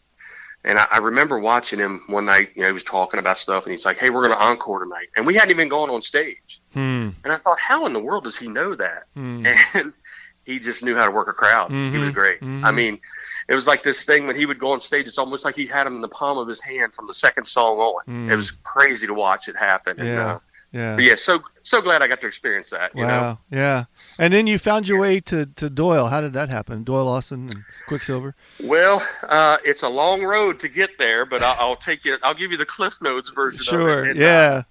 And 0.65 0.79
I, 0.79 0.87
I 0.91 0.99
remember 0.99 1.39
watching 1.39 1.79
him 1.79 2.03
one 2.09 2.25
night. 2.27 2.51
You 2.57 2.63
know, 2.63 2.69
he 2.69 2.73
was 2.73 2.83
talking 2.85 3.21
about 3.21 3.39
stuff, 3.39 3.65
and 3.65 3.71
he's 3.71 3.87
like, 3.87 3.97
"Hey, 3.99 4.11
we're 4.11 4.27
going 4.27 4.39
to 4.39 4.45
encore 4.45 4.83
tonight," 4.83 5.09
and 5.17 5.27
we 5.27 5.35
hadn't 5.35 5.51
even 5.53 5.69
gone 5.69 5.89
on 5.89 6.03
stage. 6.03 6.61
Hmm. 6.75 7.11
And 7.25 7.33
I 7.33 7.39
thought, 7.39 7.59
how 7.61 7.87
in 7.87 7.93
the 7.93 8.01
world 8.01 8.25
does 8.25 8.37
he 8.37 8.49
know 8.49 8.75
that? 8.75 9.05
Hmm. 9.15 9.47
And 9.75 9.93
he 10.45 10.59
just 10.59 10.83
knew 10.83 10.97
how 10.97 11.05
to 11.05 11.13
work 11.13 11.29
a 11.29 11.33
crowd. 11.35 11.71
He 11.71 11.99
was 11.99 12.09
Mhm. 12.09 12.15
great. 12.15 12.41
Mhm. 12.41 12.65
I 12.65 12.71
mean, 12.73 12.99
it 13.51 13.55
was 13.55 13.67
like 13.67 13.83
this 13.83 14.05
thing 14.07 14.27
when 14.27 14.35
he 14.35 14.47
would 14.47 14.59
go 14.59 14.73
on 14.73 14.81
stage. 14.81 15.07
It's 15.07 15.19
almost 15.19 15.45
like 15.45 15.55
he 15.55 15.67
had 15.67 15.87
him 15.87 15.97
in 15.97 16.01
the 16.01 16.09
palm 16.09 16.39
of 16.39 16.49
his 16.49 16.59
hand 16.59 16.95
from 16.95 17.07
the 17.07 17.13
second 17.13 17.45
song 17.45 17.77
on. 17.79 18.03
Mm. 18.09 18.33
It 18.33 18.37
was 18.37 18.51
crazy 18.51 19.07
to 19.07 19.13
watch 19.13 19.49
it 19.49 19.57
happen. 19.57 19.99
And, 20.01 20.09
Yeah. 20.09 20.27
uh, 20.37 20.39
Yeah. 20.73 20.97
But 20.97 21.05
yeah, 21.05 21.15
so 21.15 21.43
so 21.63 21.81
glad 21.81 22.03
I 22.03 22.09
got 22.09 22.21
to 22.21 22.27
experience 22.27 22.71
that. 22.71 22.95
You 22.95 23.05
wow. 23.05 23.09
know? 23.09 23.39
Yeah. 23.51 23.85
And 24.19 24.33
then 24.33 24.47
you 24.47 24.59
found 24.59 24.87
your 24.87 24.99
way 24.99 25.21
to, 25.21 25.47
to 25.47 25.71
Doyle. 25.71 26.09
How 26.09 26.21
did 26.21 26.35
that 26.35 26.51
happen? 26.51 26.85
Doyle 26.85 27.07
Lawson 27.07 27.49
and 27.49 27.65
Quicksilver. 27.87 28.35
Well, 28.63 29.07
uh, 29.23 29.57
it's 29.65 29.83
a 29.83 29.89
long 29.89 30.23
road 30.23 30.61
to 30.61 30.69
get 30.69 30.99
there, 30.99 31.25
but 31.25 31.43
I'll, 31.43 31.57
I'll 31.59 31.77
take 31.77 32.05
you. 32.05 32.19
I'll 32.23 32.35
give 32.35 32.51
you 32.51 32.59
the 32.59 32.67
Cliff 32.67 33.01
Notes 33.01 33.31
version. 33.31 33.61
Sure. 33.61 34.03
Of 34.03 34.07
it. 34.07 34.11
And, 34.11 34.19
yeah. 34.19 34.63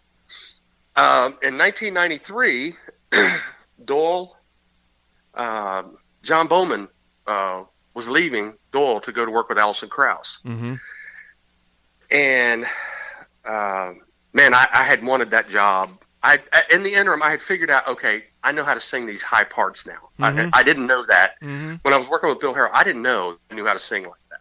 Uh, 0.95 1.25
um, 1.25 1.37
in 1.43 1.57
1993, 1.57 2.75
Doyle, 3.85 4.37
uh, 5.33 5.83
John 6.21 6.47
Bowman 6.47 6.87
uh, 7.25 7.63
was 7.93 8.09
leaving 8.09 8.53
Doyle 8.71 8.99
to 9.01 9.11
go 9.11 9.25
to 9.25 9.31
work 9.31 9.49
with 9.49 9.57
Alison 9.57 9.89
Krauss, 9.89 10.39
mm-hmm. 10.43 10.75
and 12.11 12.65
uh, 13.45 13.93
man, 14.37 14.53
I, 14.53 14.65
I 14.71 14.83
had 14.83 15.03
wanted 15.03 15.31
that 15.31 15.49
job. 15.49 15.89
I 16.23 16.39
in 16.71 16.83
the 16.83 16.93
interim, 16.93 17.21
I 17.23 17.29
had 17.31 17.41
figured 17.41 17.69
out, 17.69 17.87
okay, 17.87 18.23
I 18.43 18.51
know 18.51 18.63
how 18.63 18.73
to 18.73 18.79
sing 18.79 19.05
these 19.05 19.21
high 19.23 19.43
parts 19.43 19.85
now. 19.85 20.09
Mhm. 20.19 20.49
I, 20.53 20.59
I 20.59 20.63
didn't 20.63 20.87
know 20.87 21.03
that 21.07 21.31
Mm-hmm. 21.41 21.75
when 21.83 21.93
I 21.93 21.97
was 21.97 22.07
working 22.07 22.29
with 22.29 22.39
Bill 22.39 22.53
Harrell. 22.53 22.71
I 22.73 22.83
didn't 22.83 23.01
know 23.01 23.37
I 23.51 23.53
knew 23.55 23.65
how 23.65 23.73
to 23.73 23.79
sing 23.79 24.03
like 24.03 24.25
that. 24.29 24.39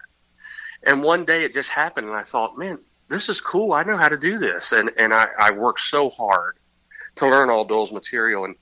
And 0.90 1.02
one 1.02 1.24
day 1.24 1.44
it 1.44 1.52
just 1.52 1.70
happened, 1.70 2.06
and 2.08 2.16
I 2.16 2.22
thought, 2.22 2.56
man, 2.56 2.78
this 3.08 3.28
is 3.28 3.40
cool. 3.40 3.72
I 3.72 3.82
know 3.82 3.96
how 3.96 4.08
to 4.08 4.16
do 4.16 4.38
this, 4.38 4.72
and 4.72 4.90
and 4.96 5.12
I, 5.12 5.26
I 5.38 5.50
worked 5.52 5.80
so 5.80 6.08
hard 6.10 6.56
to 7.16 7.28
learn 7.28 7.50
all 7.50 7.64
Doyle's 7.64 7.92
material, 7.92 8.44
and 8.44 8.56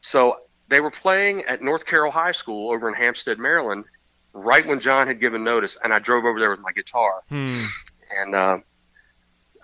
so 0.00 0.40
they 0.68 0.80
were 0.80 0.90
playing 0.90 1.44
at 1.44 1.62
North 1.62 1.84
Carroll 1.86 2.10
High 2.12 2.32
School 2.32 2.72
over 2.72 2.88
in 2.88 2.94
Hampstead, 2.94 3.38
Maryland, 3.38 3.84
right 4.32 4.64
when 4.66 4.80
John 4.80 5.06
had 5.06 5.20
given 5.20 5.44
notice, 5.44 5.78
and 5.82 5.92
I 5.92 5.98
drove 5.98 6.24
over 6.24 6.38
there 6.40 6.50
with 6.50 6.60
my 6.60 6.72
guitar, 6.72 7.22
Hmm. 7.28 7.54
and 8.20 8.34
uh, 8.34 8.58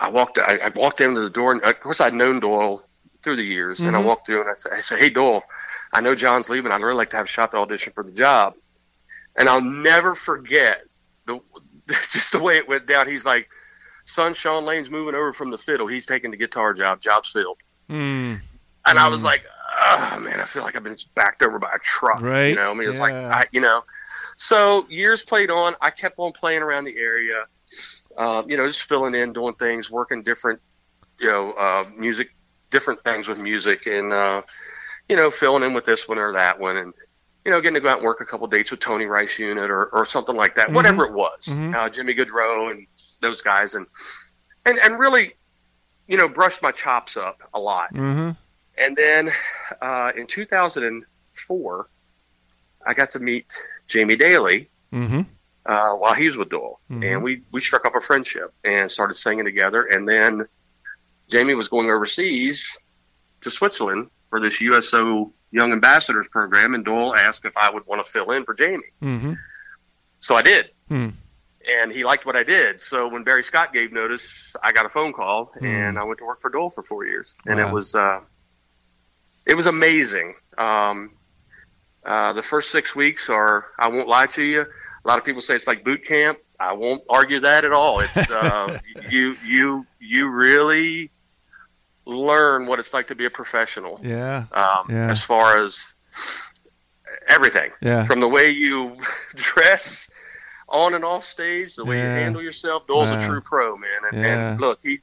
I 0.02 0.08
walked. 0.08 0.38
I, 0.38 0.58
I 0.64 0.68
walked 0.74 1.00
into 1.00 1.20
the 1.20 1.30
door, 1.30 1.52
and 1.52 1.62
of 1.62 1.80
course 1.80 2.00
I'd 2.00 2.14
known 2.14 2.40
Doyle 2.40 2.82
through 3.22 3.36
the 3.36 3.44
years, 3.44 3.80
and 3.80 3.94
I 3.96 4.00
Mhm. 4.00 4.04
walked 4.04 4.26
through, 4.26 4.40
and 4.42 4.50
I 4.50 4.54
said, 4.54 4.72
I 4.72 4.80
said, 4.80 4.98
"Hey 4.98 5.08
Doyle, 5.10 5.44
I 5.92 6.00
know 6.00 6.14
John's 6.14 6.48
leaving. 6.48 6.72
I'd 6.72 6.80
really 6.82 6.96
like 6.96 7.10
to 7.10 7.16
have 7.16 7.26
a 7.26 7.28
shot 7.28 7.52
to 7.52 7.58
audition 7.58 7.92
for 7.92 8.02
the 8.02 8.10
job." 8.12 8.54
And 9.36 9.48
I'll 9.48 9.60
never 9.62 10.14
forget 10.14 10.82
the 11.26 11.38
just 11.88 12.32
the 12.32 12.38
way 12.40 12.56
it 12.58 12.68
went 12.68 12.86
down. 12.86 13.08
He's 13.08 13.24
like, 13.24 13.48
"Son, 14.04 14.34
Shawn 14.34 14.64
Lane's 14.64 14.90
moving 14.90 15.14
over 15.14 15.32
from 15.32 15.50
the 15.50 15.58
fiddle. 15.58 15.86
He's 15.86 16.04
taking 16.06 16.30
the 16.32 16.36
guitar 16.36 16.74
job. 16.74 17.00
Job's 17.00 17.30
filled." 17.30 17.58
Mm. 17.88 18.40
And 18.86 18.98
I 18.98 19.06
was 19.08 19.20
Mm. 19.20 19.24
like, 19.24 19.44
oh 19.86 20.18
man, 20.20 20.40
I 20.40 20.44
feel 20.44 20.62
like 20.64 20.74
I've 20.76 20.82
been 20.82 20.96
backed 21.14 21.42
over 21.42 21.58
by 21.60 21.70
a 21.74 21.78
truck. 21.78 22.20
Right. 22.20 22.48
You 22.48 22.56
know, 22.56 22.70
I 22.70 22.74
mean, 22.74 22.88
it's 22.88 22.98
like, 23.00 23.12
I, 23.12 23.44
you 23.52 23.60
know. 23.60 23.84
So 24.36 24.86
years 24.88 25.22
played 25.22 25.50
on. 25.50 25.74
I 25.80 25.90
kept 25.90 26.18
on 26.18 26.32
playing 26.32 26.62
around 26.62 26.84
the 26.84 26.96
area, 26.96 27.44
uh, 28.16 28.42
you 28.46 28.56
know, 28.56 28.66
just 28.66 28.82
filling 28.84 29.14
in, 29.14 29.32
doing 29.32 29.54
things, 29.54 29.90
working 29.90 30.22
different, 30.22 30.60
you 31.18 31.28
know, 31.28 31.52
uh, 31.52 31.84
music, 31.96 32.34
different 32.70 33.02
things 33.04 33.28
with 33.28 33.38
music, 33.38 33.86
and 33.86 34.12
uh, 34.12 34.42
you 35.08 35.16
know, 35.16 35.30
filling 35.30 35.62
in 35.62 35.74
with 35.74 35.84
this 35.84 36.08
one 36.08 36.18
or 36.18 36.32
that 36.32 36.58
one, 36.58 36.76
and 36.76 36.92
you 37.44 37.50
know, 37.50 37.60
getting 37.60 37.74
to 37.74 37.80
go 37.80 37.88
out 37.88 37.98
and 37.98 38.06
work 38.06 38.20
a 38.20 38.24
couple 38.24 38.46
dates 38.46 38.70
with 38.70 38.80
Tony 38.80 39.04
Rice 39.06 39.38
Unit 39.38 39.68
or, 39.70 39.86
or 39.86 40.06
something 40.06 40.36
like 40.36 40.54
that, 40.54 40.68
Mhm. 40.68 40.74
whatever 40.74 41.04
it 41.04 41.12
was. 41.12 41.48
Mhm. 41.48 41.74
Uh, 41.74 41.88
Jimmy 41.88 42.14
Gaudreau 42.14 42.70
and 42.70 42.86
those 43.20 43.42
guys, 43.42 43.74
and 43.74 43.86
and 44.64 44.78
and 44.78 44.98
really, 44.98 45.34
you 46.06 46.16
know, 46.16 46.28
brushed 46.28 46.62
my 46.62 46.70
chops 46.70 47.16
up 47.16 47.42
a 47.52 47.58
lot. 47.58 47.92
Mm-hmm. 47.94 48.30
And 48.78 48.96
then 48.96 49.30
uh, 49.80 50.12
in 50.16 50.26
2004, 50.26 51.88
I 52.86 52.94
got 52.94 53.10
to 53.12 53.18
meet 53.18 53.46
Jamie 53.88 54.16
Dailey 54.16 54.68
Mm-hmm. 54.92 55.20
uh, 55.64 55.90
while 55.94 56.14
he 56.14 56.24
was 56.26 56.36
with 56.36 56.50
Doyle, 56.50 56.78
Mhm. 56.90 57.04
and 57.14 57.22
we 57.22 57.42
we 57.50 57.60
struck 57.60 57.86
up 57.86 57.94
a 57.96 58.00
friendship 58.00 58.52
and 58.64 58.90
started 58.90 59.14
singing 59.14 59.44
together. 59.46 59.84
And 59.84 60.06
then 60.08 60.46
Jamie 61.28 61.54
was 61.54 61.68
going 61.68 61.88
overseas 61.90 62.76
to 63.40 63.50
Switzerland 63.50 64.10
for 64.28 64.38
this 64.40 64.60
USO 64.60 65.32
Young 65.50 65.72
Ambassadors 65.72 66.28
program, 66.28 66.74
and 66.74 66.84
Doyle 66.84 67.14
asked 67.16 67.44
if 67.44 67.56
I 67.56 67.70
would 67.70 67.86
want 67.86 68.04
to 68.04 68.10
fill 68.12 68.30
in 68.32 68.44
for 68.44 68.54
Jamie. 68.54 68.90
Mm-hmm. 69.02 69.32
So 70.18 70.34
I 70.34 70.42
did. 70.42 70.70
Hmm. 70.88 71.08
And 71.66 71.92
he 71.92 72.04
liked 72.04 72.26
what 72.26 72.34
I 72.36 72.42
did. 72.42 72.80
So 72.80 73.06
when 73.08 73.22
Barry 73.22 73.44
Scott 73.44 73.72
gave 73.72 73.92
notice, 73.92 74.56
I 74.62 74.72
got 74.72 74.84
a 74.84 74.88
phone 74.88 75.12
call, 75.12 75.52
Hmm. 75.58 75.64
and 75.64 75.98
I 75.98 76.02
went 76.04 76.18
to 76.18 76.24
work 76.26 76.40
for 76.40 76.50
Doyle 76.50 76.70
for 76.70 76.82
four 76.82 77.06
years, 77.06 77.34
and 77.46 77.58
Wow. 77.58 77.68
it 77.68 77.72
was 77.72 77.94
uh, 77.94 78.20
it 79.46 79.54
was 79.56 79.66
amazing. 79.66 80.34
Um, 80.58 81.12
uh, 82.04 82.32
the 82.32 82.42
first 82.42 82.70
six 82.70 82.94
weeks 82.96 83.28
are, 83.30 83.66
I 83.78 83.88
won't 83.88 84.08
lie 84.08 84.26
to 84.26 84.42
you. 84.42 84.62
A 84.62 85.08
lot 85.08 85.18
of 85.18 85.24
people 85.24 85.40
say 85.40 85.54
it's 85.54 85.66
like 85.66 85.84
boot 85.84 86.04
camp. 86.04 86.38
I 86.60 86.72
won't 86.74 87.02
argue 87.08 87.40
that 87.40 87.64
at 87.64 87.72
all. 87.72 88.00
It's 88.00 88.30
uh, 88.30 88.78
you 89.10 89.36
you 89.44 89.86
you 90.00 90.28
really 90.30 91.10
learn 92.06 92.66
what 92.66 92.78
it's 92.80 92.92
like 92.92 93.08
to 93.08 93.14
be 93.14 93.24
a 93.26 93.30
professional. 93.30 94.00
Yeah. 94.02 94.44
Um, 94.52 94.86
Yeah. 94.88 95.10
As 95.10 95.22
far 95.22 95.60
as 95.64 95.94
everything 97.28 97.70
Yeah. 97.80 98.04
from 98.04 98.20
the 98.20 98.28
way 98.28 98.50
you 98.50 98.96
dress 99.34 100.10
on 100.68 100.94
and 100.94 101.04
off 101.04 101.24
stage, 101.24 101.76
the 101.76 101.84
way 101.84 101.96
you 101.98 102.02
handle 102.02 102.42
yourself. 102.42 102.86
Doyle's 102.86 103.10
Wow. 103.10 103.18
a 103.18 103.26
true 103.26 103.40
pro, 103.40 103.76
man. 103.76 103.90
And, 104.10 104.22
Yeah. 104.22 104.50
and 104.52 104.60
look, 104.60 104.80
he 104.82 105.00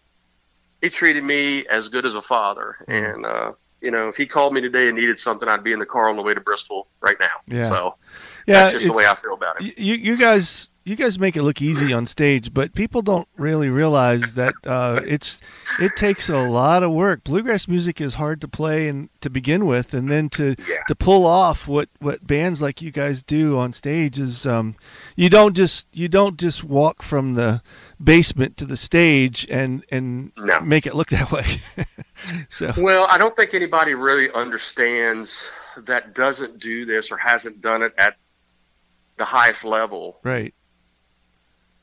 he 0.82 0.90
treated 0.90 1.24
me 1.26 1.68
as 1.68 1.90
good 1.90 2.06
as 2.06 2.14
a 2.14 2.22
father. 2.22 2.78
Mm. 2.88 3.14
And 3.16 3.26
uh, 3.26 3.52
you 3.82 3.92
know, 3.92 4.10
if 4.10 4.18
he 4.18 4.26
called 4.26 4.54
me 4.54 4.62
today 4.62 4.88
and 4.88 4.98
needed 4.98 5.20
something, 5.20 5.48
I'd 5.48 5.64
be 5.64 5.72
in 5.72 5.80
the 5.80 5.86
car 5.86 6.10
on 6.10 6.16
the 6.16 6.22
way 6.22 6.34
to 6.34 6.42
Bristol 6.42 6.88
right 7.02 7.16
now. 7.20 7.28
Yeah. 7.48 7.64
So 7.64 7.96
Yeah. 8.46 8.56
that's 8.62 8.74
just 8.74 8.88
the 8.88 8.94
way 8.94 9.06
I 9.06 9.16
feel 9.16 9.34
about 9.34 9.62
it. 9.62 9.78
You 9.78 9.96
you 9.96 10.18
guys 10.18 10.70
you 10.90 10.96
guys 10.96 11.20
make 11.20 11.36
it 11.38 11.44
look 11.44 11.62
easy 11.62 11.94
on 11.94 12.06
stage, 12.06 12.54
but 12.54 12.74
people 12.74 13.02
don't 13.02 13.28
really 13.38 13.70
realize 13.70 14.34
that 14.34 14.54
uh, 14.66 15.00
it's 15.06 15.40
it 15.80 15.96
takes 15.96 16.28
a 16.30 16.40
lot 16.40 16.82
of 16.84 16.92
work. 16.92 17.24
Bluegrass 17.24 17.68
music 17.68 18.02
is 18.02 18.16
hard 18.16 18.42
to 18.42 18.48
play 18.48 18.88
and 18.88 19.10
to 19.22 19.30
begin 19.30 19.66
with, 19.66 19.94
and 19.94 20.10
then 20.10 20.30
to 20.30 20.56
Yeah. 20.68 20.84
to 20.88 20.96
pull 20.96 21.26
off 21.26 21.68
what, 21.68 21.90
what 22.00 22.26
bands 22.26 22.62
like 22.62 22.82
you 22.82 22.92
guys 22.92 23.22
do 23.24 23.58
on 23.58 23.72
stage 23.74 24.18
is 24.20 24.46
um, 24.48 24.76
you 25.16 25.30
don't 25.30 25.56
just 25.56 25.88
you 25.94 26.08
don't 26.10 26.38
just 26.40 26.64
walk 26.64 27.04
from 27.04 27.36
the 27.36 27.62
basement 28.04 28.58
to 28.58 28.66
the 28.66 28.78
stage 28.78 29.46
and 29.50 29.86
and 29.92 30.32
No. 30.38 30.60
make 30.62 30.88
it 30.88 30.96
look 30.96 31.10
that 31.18 31.32
way. 31.32 31.62
so 32.50 32.74
Well, 32.78 33.06
I 33.10 33.18
don't 33.18 33.36
think 33.36 33.54
anybody 33.54 33.94
really 33.94 34.30
understands 34.32 35.50
that 35.78 36.14
doesn't 36.16 36.60
do 36.60 36.86
this 36.86 37.12
or 37.12 37.18
hasn't 37.18 37.62
done 37.62 37.84
it 37.84 37.94
at 37.98 38.16
the 39.18 39.26
highest 39.26 39.66
level. 39.66 40.20
right, 40.24 40.54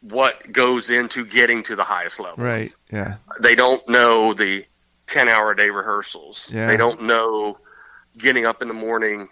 What 0.01 0.53
goes 0.53 0.91
into 0.91 1.25
getting 1.25 1.63
to 1.65 1.77
the 1.77 1.85
highest 1.85 2.21
level? 2.21 2.43
right, 2.45 2.73
yeah, 2.93 3.17
they 3.41 3.55
don't 3.55 3.87
know 3.89 4.35
the 4.35 4.65
10 5.07 5.29
hour 5.29 5.53
a 5.53 5.57
day 5.57 5.71
rehearsals. 5.71 6.51
Yeah. 6.53 6.67
They 6.67 6.77
don't 6.77 7.03
know 7.03 7.59
getting 8.19 8.47
up 8.47 8.63
in 8.63 8.69
the 8.69 8.75
morning 8.75 9.29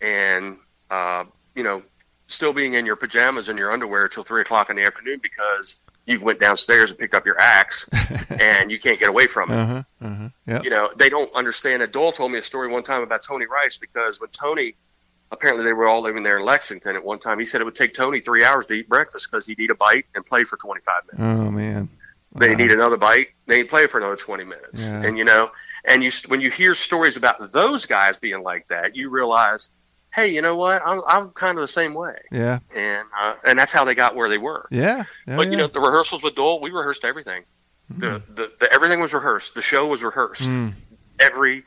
and, 0.00 0.58
uh, 0.90 1.24
you 1.54 1.62
know, 1.62 1.82
still 2.26 2.52
being 2.52 2.74
in 2.74 2.86
your 2.86 2.96
pajamas 2.96 3.48
and 3.48 3.58
your 3.58 3.72
underwear 3.72 4.08
till 4.08 4.22
three 4.24 4.40
o'clock 4.40 4.70
in 4.70 4.76
the 4.76 4.84
afternoon 4.84 5.20
because 5.22 5.78
you've 6.06 6.22
went 6.22 6.40
downstairs 6.40 6.90
and 6.90 6.98
picked 6.98 7.14
up 7.14 7.26
your 7.26 7.38
axe 7.40 7.88
and 8.30 8.70
you 8.70 8.78
can't 8.80 8.98
get 8.98 9.08
away 9.08 9.26
from 9.26 9.50
it. 9.50 9.54
uh 9.54 9.66
huh, 9.66 9.82
uh 10.00 10.14
huh, 10.14 10.28
yeah, 10.46 10.62
You 10.62 10.70
know, 10.70 10.90
they 10.96 11.08
don't 11.08 11.32
understand 11.34 11.82
it. 11.82 11.92
Doyle 11.92 12.12
told 12.12 12.32
me 12.32 12.38
a 12.38 12.42
story 12.42 12.68
one 12.68 12.82
time 12.82 13.02
about 13.02 13.22
Tony 13.22 13.46
Rice 13.46 13.76
because 13.76 14.20
when 14.20 14.30
Tony, 14.30 14.74
apparently 15.32 15.64
they 15.64 15.72
were 15.72 15.88
all 15.88 16.02
living 16.02 16.22
there 16.22 16.38
in 16.38 16.44
Lexington 16.44 16.94
at 16.94 17.04
one 17.04 17.18
time, 17.18 17.38
he 17.38 17.44
said 17.44 17.60
it 17.60 17.64
would 17.64 17.74
take 17.74 17.94
Tony 17.94 18.20
three 18.20 18.44
hours 18.44 18.66
to 18.66 18.74
eat 18.74 18.88
breakfast 18.88 19.28
because 19.30 19.46
he'd 19.46 19.58
eat 19.58 19.70
a 19.70 19.74
bite 19.74 20.04
and 20.14 20.24
play 20.24 20.44
for 20.44 20.56
25 20.56 20.94
minutes. 21.18 21.38
oh 21.40 21.50
man, 21.50 21.88
Then 22.34 22.50
Wow. 22.52 22.56
he'd 22.58 22.64
eat 22.64 22.70
another 22.70 22.96
bite. 22.96 23.28
Then 23.46 23.58
he'd 23.58 23.68
play 23.68 23.86
for 23.86 23.98
another 23.98 24.16
20 24.16 24.44
minutes. 24.44 24.90
Yeah. 24.90 25.02
And, 25.02 25.18
you 25.18 25.24
know, 25.24 25.50
and 25.84 26.02
you 26.04 26.10
when 26.28 26.40
you 26.40 26.50
hear 26.50 26.74
stories 26.74 27.16
about 27.16 27.50
those 27.52 27.86
guys 27.86 28.16
being 28.18 28.42
like 28.42 28.68
that, 28.68 28.94
you 28.94 29.10
realize, 29.10 29.70
hey, 30.14 30.28
you 30.28 30.42
know 30.42 30.54
what? 30.56 30.80
I'm, 30.86 31.00
I'm 31.08 31.30
kind 31.30 31.58
of 31.58 31.62
the 31.62 31.68
same 31.68 31.94
way. 31.94 32.16
yeah, 32.30 32.58
And 32.74 33.06
uh, 33.20 33.34
and 33.44 33.58
that's 33.58 33.72
how 33.72 33.84
they 33.84 33.94
got 33.94 34.14
where 34.14 34.28
they 34.28 34.38
were. 34.38 34.68
yeah, 34.70 35.04
yeah, 35.26 35.36
but, 35.36 35.46
you 35.46 35.52
yeah. 35.52 35.58
know, 35.58 35.66
the 35.66 35.80
rehearsals 35.80 36.22
with 36.22 36.34
Doyle, 36.34 36.60
we 36.60 36.70
rehearsed 36.70 37.04
everything. 37.04 37.42
The, 37.90 38.22
the, 38.34 38.50
the 38.60 38.72
Everything 38.72 39.00
was 39.00 39.12
rehearsed. 39.12 39.54
The 39.54 39.60
show 39.60 39.86
was 39.86 40.02
rehearsed. 40.02 40.48
Mm, 40.50 40.72
Every, 41.20 41.64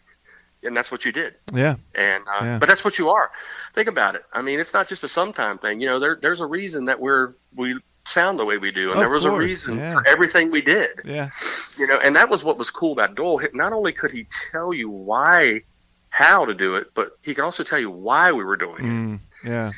and 0.65 0.75
that's 0.75 0.91
what 0.91 1.05
you 1.05 1.12
did. 1.12 1.36
yeah, 1.53 1.75
And 1.93 2.24
uh, 2.27 2.43
Yeah. 2.43 2.60
but 2.60 2.67
that's 2.69 2.84
what 2.84 2.98
you 3.00 3.10
are. 3.10 3.31
Think 3.74 3.88
about 3.88 4.15
it. 4.15 4.25
I 4.34 4.41
mean, 4.41 4.60
it's 4.60 4.74
not 4.74 4.88
just 4.88 5.03
a 5.03 5.07
sometime 5.07 5.57
thing. 5.57 5.79
You 5.81 5.88
know, 5.88 6.00
there 6.00 6.17
there's 6.22 6.41
a 6.41 6.45
reason 6.45 6.86
that 6.86 7.00
we're 7.00 7.34
we 7.55 7.77
sound 8.07 8.38
the 8.38 8.45
way 8.45 8.57
we 8.57 8.72
do, 8.72 8.89
and 8.91 8.93
Of 8.93 9.00
there 9.00 9.10
was 9.10 9.25
a 9.25 9.31
reason 9.31 9.77
yeah. 9.77 9.93
for 9.93 10.07
everything 10.07 10.51
we 10.51 10.62
did. 10.62 11.01
yeah, 11.05 11.29
You 11.77 11.88
know, 11.88 11.98
and 11.98 12.15
that 12.15 12.29
was 12.29 12.43
what 12.43 12.57
was 12.57 12.69
cool 12.72 12.91
about 12.93 13.15
Doyle. 13.15 13.39
Not 13.53 13.74
only 13.74 13.93
could 13.93 14.12
he 14.12 14.27
tell 14.51 14.74
you 14.74 14.89
why, 14.89 15.62
how 16.10 16.45
to 16.45 16.53
do 16.53 16.75
it, 16.75 16.91
but 16.93 17.17
he 17.24 17.34
could 17.34 17.43
also 17.43 17.63
tell 17.63 17.79
you 17.79 17.89
why 17.89 18.31
we 18.31 18.43
were 18.43 18.57
doing 18.57 18.77
it. 18.86 18.89
mm, 18.89 19.19
yeah, 19.43 19.72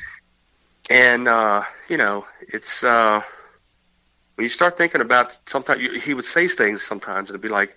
And 0.90 1.26
uh, 1.28 1.62
you 1.88 1.96
know, 1.96 2.26
it's 2.40 2.84
uh, 2.84 3.22
when 4.34 4.44
you 4.44 4.48
start 4.48 4.76
thinking 4.76 5.00
about 5.00 5.38
sometimes 5.46 5.80
you, 5.80 5.98
he 5.98 6.12
would 6.14 6.24
say 6.24 6.46
things 6.48 6.82
sometimes, 6.82 7.30
and 7.30 7.34
it'd 7.34 7.40
be 7.40 7.48
like, 7.48 7.76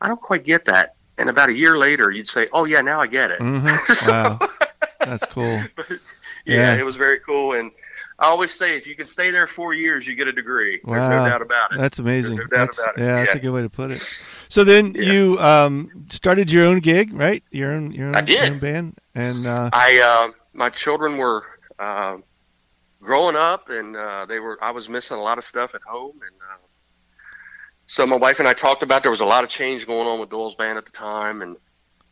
I 0.00 0.08
don't 0.08 0.20
quite 0.20 0.44
get 0.44 0.66
that. 0.66 0.95
And 1.18 1.30
about 1.30 1.48
a 1.48 1.54
year 1.54 1.78
later, 1.78 2.10
you'd 2.10 2.28
say, 2.28 2.48
Oh 2.52 2.64
yeah, 2.64 2.80
now 2.82 3.00
I 3.00 3.06
get 3.06 3.30
it. 3.30 3.40
hmm 3.40 3.66
So- 3.94 4.12
wow, 4.12 4.38
that's 5.00 5.24
cool. 5.26 5.62
but 5.76 5.86
yeah, 5.90 5.98
Yeah. 6.74 6.74
it 6.74 6.84
was 6.84 6.96
very 6.96 7.20
cool. 7.20 7.52
And 7.54 7.70
I 8.18 8.26
always 8.28 8.52
say 8.52 8.76
if 8.76 8.86
you 8.86 8.94
can 8.96 9.06
stay 9.06 9.30
there 9.30 9.46
four 9.46 9.74
years, 9.74 10.06
you 10.06 10.14
get 10.14 10.26
a 10.26 10.32
degree. 10.32 10.80
There's 10.84 10.98
Wow. 11.00 11.24
no 11.24 11.28
doubt 11.30 11.42
about 11.42 11.72
it. 11.72 11.78
That's 11.78 11.98
amazing. 11.98 12.36
No 12.36 12.42
doubt 12.44 12.50
That's- 12.50 12.78
about 12.78 12.98
it. 12.98 13.00
Yeah, 13.02 13.24
that's 13.24 13.34
a 13.34 13.38
good 13.38 13.50
way 13.50 13.62
to 13.62 13.68
put 13.70 13.90
it. 13.90 14.24
So 14.48 14.64
then 14.64 14.94
Yeah. 14.94 15.12
you 15.12 15.38
um, 15.38 16.06
started 16.10 16.50
your 16.52 16.64
own 16.66 16.80
gig, 16.80 17.12
right? 17.12 17.42
Your 17.50 17.72
own 17.72 17.92
your 17.92 18.08
own, 18.08 18.14
I 18.16 18.20
did. 18.22 18.50
own 18.52 18.58
band, 18.58 18.98
and 19.14 19.46
uh, 19.46 19.70
I 19.72 20.00
uh, 20.28 20.32
my 20.54 20.70
children 20.70 21.16
were 21.18 21.44
uh, 21.78 22.16
growing 23.02 23.36
up, 23.36 23.68
and 23.68 23.94
uh, 23.96 24.24
they 24.26 24.38
were. 24.40 24.58
I 24.62 24.70
was 24.70 24.88
missing 24.88 25.16
a 25.18 25.22
lot 25.22 25.36
of 25.38 25.44
stuff 25.44 25.74
at 25.74 25.82
home, 25.82 26.12
and 26.22 26.36
uh, 26.40 26.56
so 27.86 28.06
my 28.06 28.16
wife 28.16 28.38
and 28.38 28.48
I 28.48 28.52
talked 28.52 28.82
about 28.82 29.02
there 29.02 29.10
was 29.10 29.20
a 29.20 29.26
lot 29.26 29.44
of 29.44 29.50
change 29.50 29.86
going 29.86 30.06
on 30.06 30.20
with 30.20 30.28
Doyle's 30.28 30.54
band 30.54 30.78
at 30.78 30.84
the 30.84 30.92
time, 30.92 31.42
and 31.42 31.56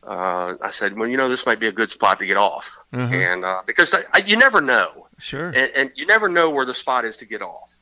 uh, 0.03 0.55
I 0.61 0.69
said, 0.69 0.97
well, 0.97 1.07
you 1.07 1.17
know, 1.17 1.29
this 1.29 1.45
might 1.45 1.59
be 1.59 1.67
a 1.67 1.71
good 1.71 1.89
spot 1.89 2.19
to 2.19 2.25
get 2.25 2.37
off, 2.37 2.77
uh-huh. 2.93 3.13
and 3.13 3.45
uh, 3.45 3.61
because 3.65 3.93
I, 3.93 4.03
I, 4.13 4.17
you 4.25 4.37
never 4.37 4.61
know, 4.61 5.07
sure, 5.19 5.47
and, 5.47 5.71
and 5.75 5.91
you 5.95 6.05
never 6.05 6.29
know 6.29 6.49
where 6.49 6.65
the 6.65 6.73
spot 6.73 7.05
is 7.05 7.17
to 7.17 7.25
get 7.25 7.41
off. 7.41 7.79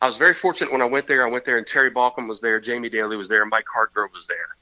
I 0.00 0.06
was 0.06 0.18
very 0.18 0.34
fortunate 0.34 0.72
when 0.72 0.82
I 0.82 0.86
went 0.86 1.06
there. 1.06 1.26
I 1.26 1.30
went 1.30 1.44
there, 1.44 1.58
and 1.58 1.66
Terry 1.66 1.90
Baucom 1.90 2.28
was 2.28 2.40
there, 2.40 2.60
Jamie 2.60 2.90
Dailey 2.90 3.16
was 3.16 3.28
there, 3.28 3.42
and 3.42 3.50
Mike 3.50 3.66
Hartgrove 3.74 4.12
was 4.12 4.26
there. 4.26 4.56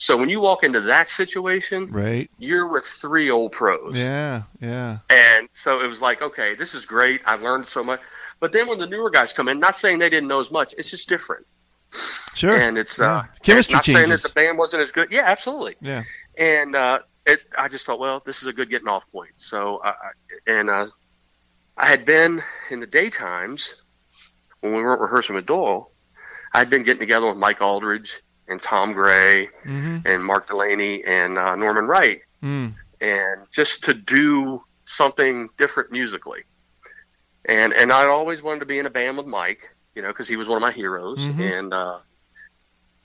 So 0.00 0.16
when 0.16 0.28
you 0.28 0.38
walk 0.38 0.62
into 0.62 0.80
that 0.82 1.08
situation, 1.08 1.90
right? 1.90 2.30
you're 2.38 2.68
with 2.68 2.84
three 2.84 3.30
old 3.30 3.50
pros. 3.50 3.98
Yeah, 3.98 4.42
yeah, 4.60 4.98
And 5.10 5.48
so 5.52 5.80
it 5.80 5.88
was 5.88 6.00
like, 6.00 6.22
okay, 6.22 6.54
this 6.54 6.74
is 6.74 6.86
great. 6.86 7.20
I've 7.26 7.42
learned 7.42 7.66
so 7.66 7.82
much. 7.82 8.00
But 8.38 8.52
then 8.52 8.68
when 8.68 8.78
the 8.78 8.86
newer 8.86 9.10
guys 9.10 9.32
come 9.32 9.48
in, 9.48 9.58
not 9.58 9.74
saying 9.74 9.98
they 9.98 10.08
didn't 10.08 10.28
know 10.28 10.38
as 10.38 10.52
much, 10.52 10.72
it's 10.78 10.88
just 10.88 11.08
different. 11.08 11.46
Sure. 12.34 12.56
And 12.56 12.78
it's 12.78 12.98
Yeah. 12.98 13.16
uh, 13.16 13.22
chemistry 13.42 13.74
not 13.74 13.84
saying 13.84 14.08
that 14.10 14.22
the 14.22 14.28
band 14.30 14.58
wasn't 14.58 14.82
as 14.82 14.90
good. 14.90 15.10
Yeah, 15.10 15.22
absolutely. 15.26 15.76
yeah, 15.80 16.04
And 16.36 16.76
uh, 16.76 17.00
it, 17.26 17.40
I 17.56 17.68
just 17.68 17.84
thought, 17.86 17.98
well, 17.98 18.22
this 18.24 18.40
is 18.40 18.46
a 18.46 18.52
good 18.52 18.70
getting 18.70 18.88
off 18.88 19.10
point. 19.10 19.32
So, 19.36 19.80
I, 19.82 19.88
I- 19.90 19.94
and 20.46 20.70
uh, 20.70 20.86
I 21.76 21.86
had 21.86 22.04
been 22.04 22.42
in 22.70 22.80
the 22.80 22.86
daytimes 22.86 23.74
when 24.60 24.74
we 24.74 24.82
weren't 24.82 25.00
rehearsing 25.00 25.34
with 25.34 25.46
Doyle. 25.46 25.90
I 26.54 26.58
had 26.58 26.70
been 26.70 26.82
getting 26.82 27.00
together 27.00 27.26
with 27.28 27.36
Mike 27.36 27.58
Auldridge 27.60 28.20
and 28.48 28.60
Tom 28.62 28.92
Gray 28.92 29.48
mm-hmm. 29.66 29.98
and 30.06 30.24
Mark 30.24 30.46
Delaney 30.46 31.04
and 31.04 31.36
uh, 31.38 31.54
Norman 31.56 31.86
Wright. 31.86 32.22
mm. 32.42 32.72
and 33.00 33.46
just 33.52 33.84
to 33.84 33.94
do 33.94 34.60
something 34.86 35.48
different 35.58 35.92
musically. 35.92 36.42
And 37.44 37.72
and 37.72 37.92
I'd 37.92 38.08
always 38.08 38.42
wanted 38.42 38.60
to 38.60 38.66
be 38.66 38.78
in 38.78 38.86
a 38.86 38.90
band 38.90 39.16
with 39.18 39.26
Mike, 39.26 39.68
you 39.98 40.02
know, 40.02 40.08
because 40.10 40.28
he 40.28 40.36
was 40.36 40.46
one 40.46 40.56
of 40.56 40.62
my 40.62 40.70
heroes. 40.70 41.28
Mhm. 41.28 41.58
And 41.58 41.74
uh, 41.74 41.98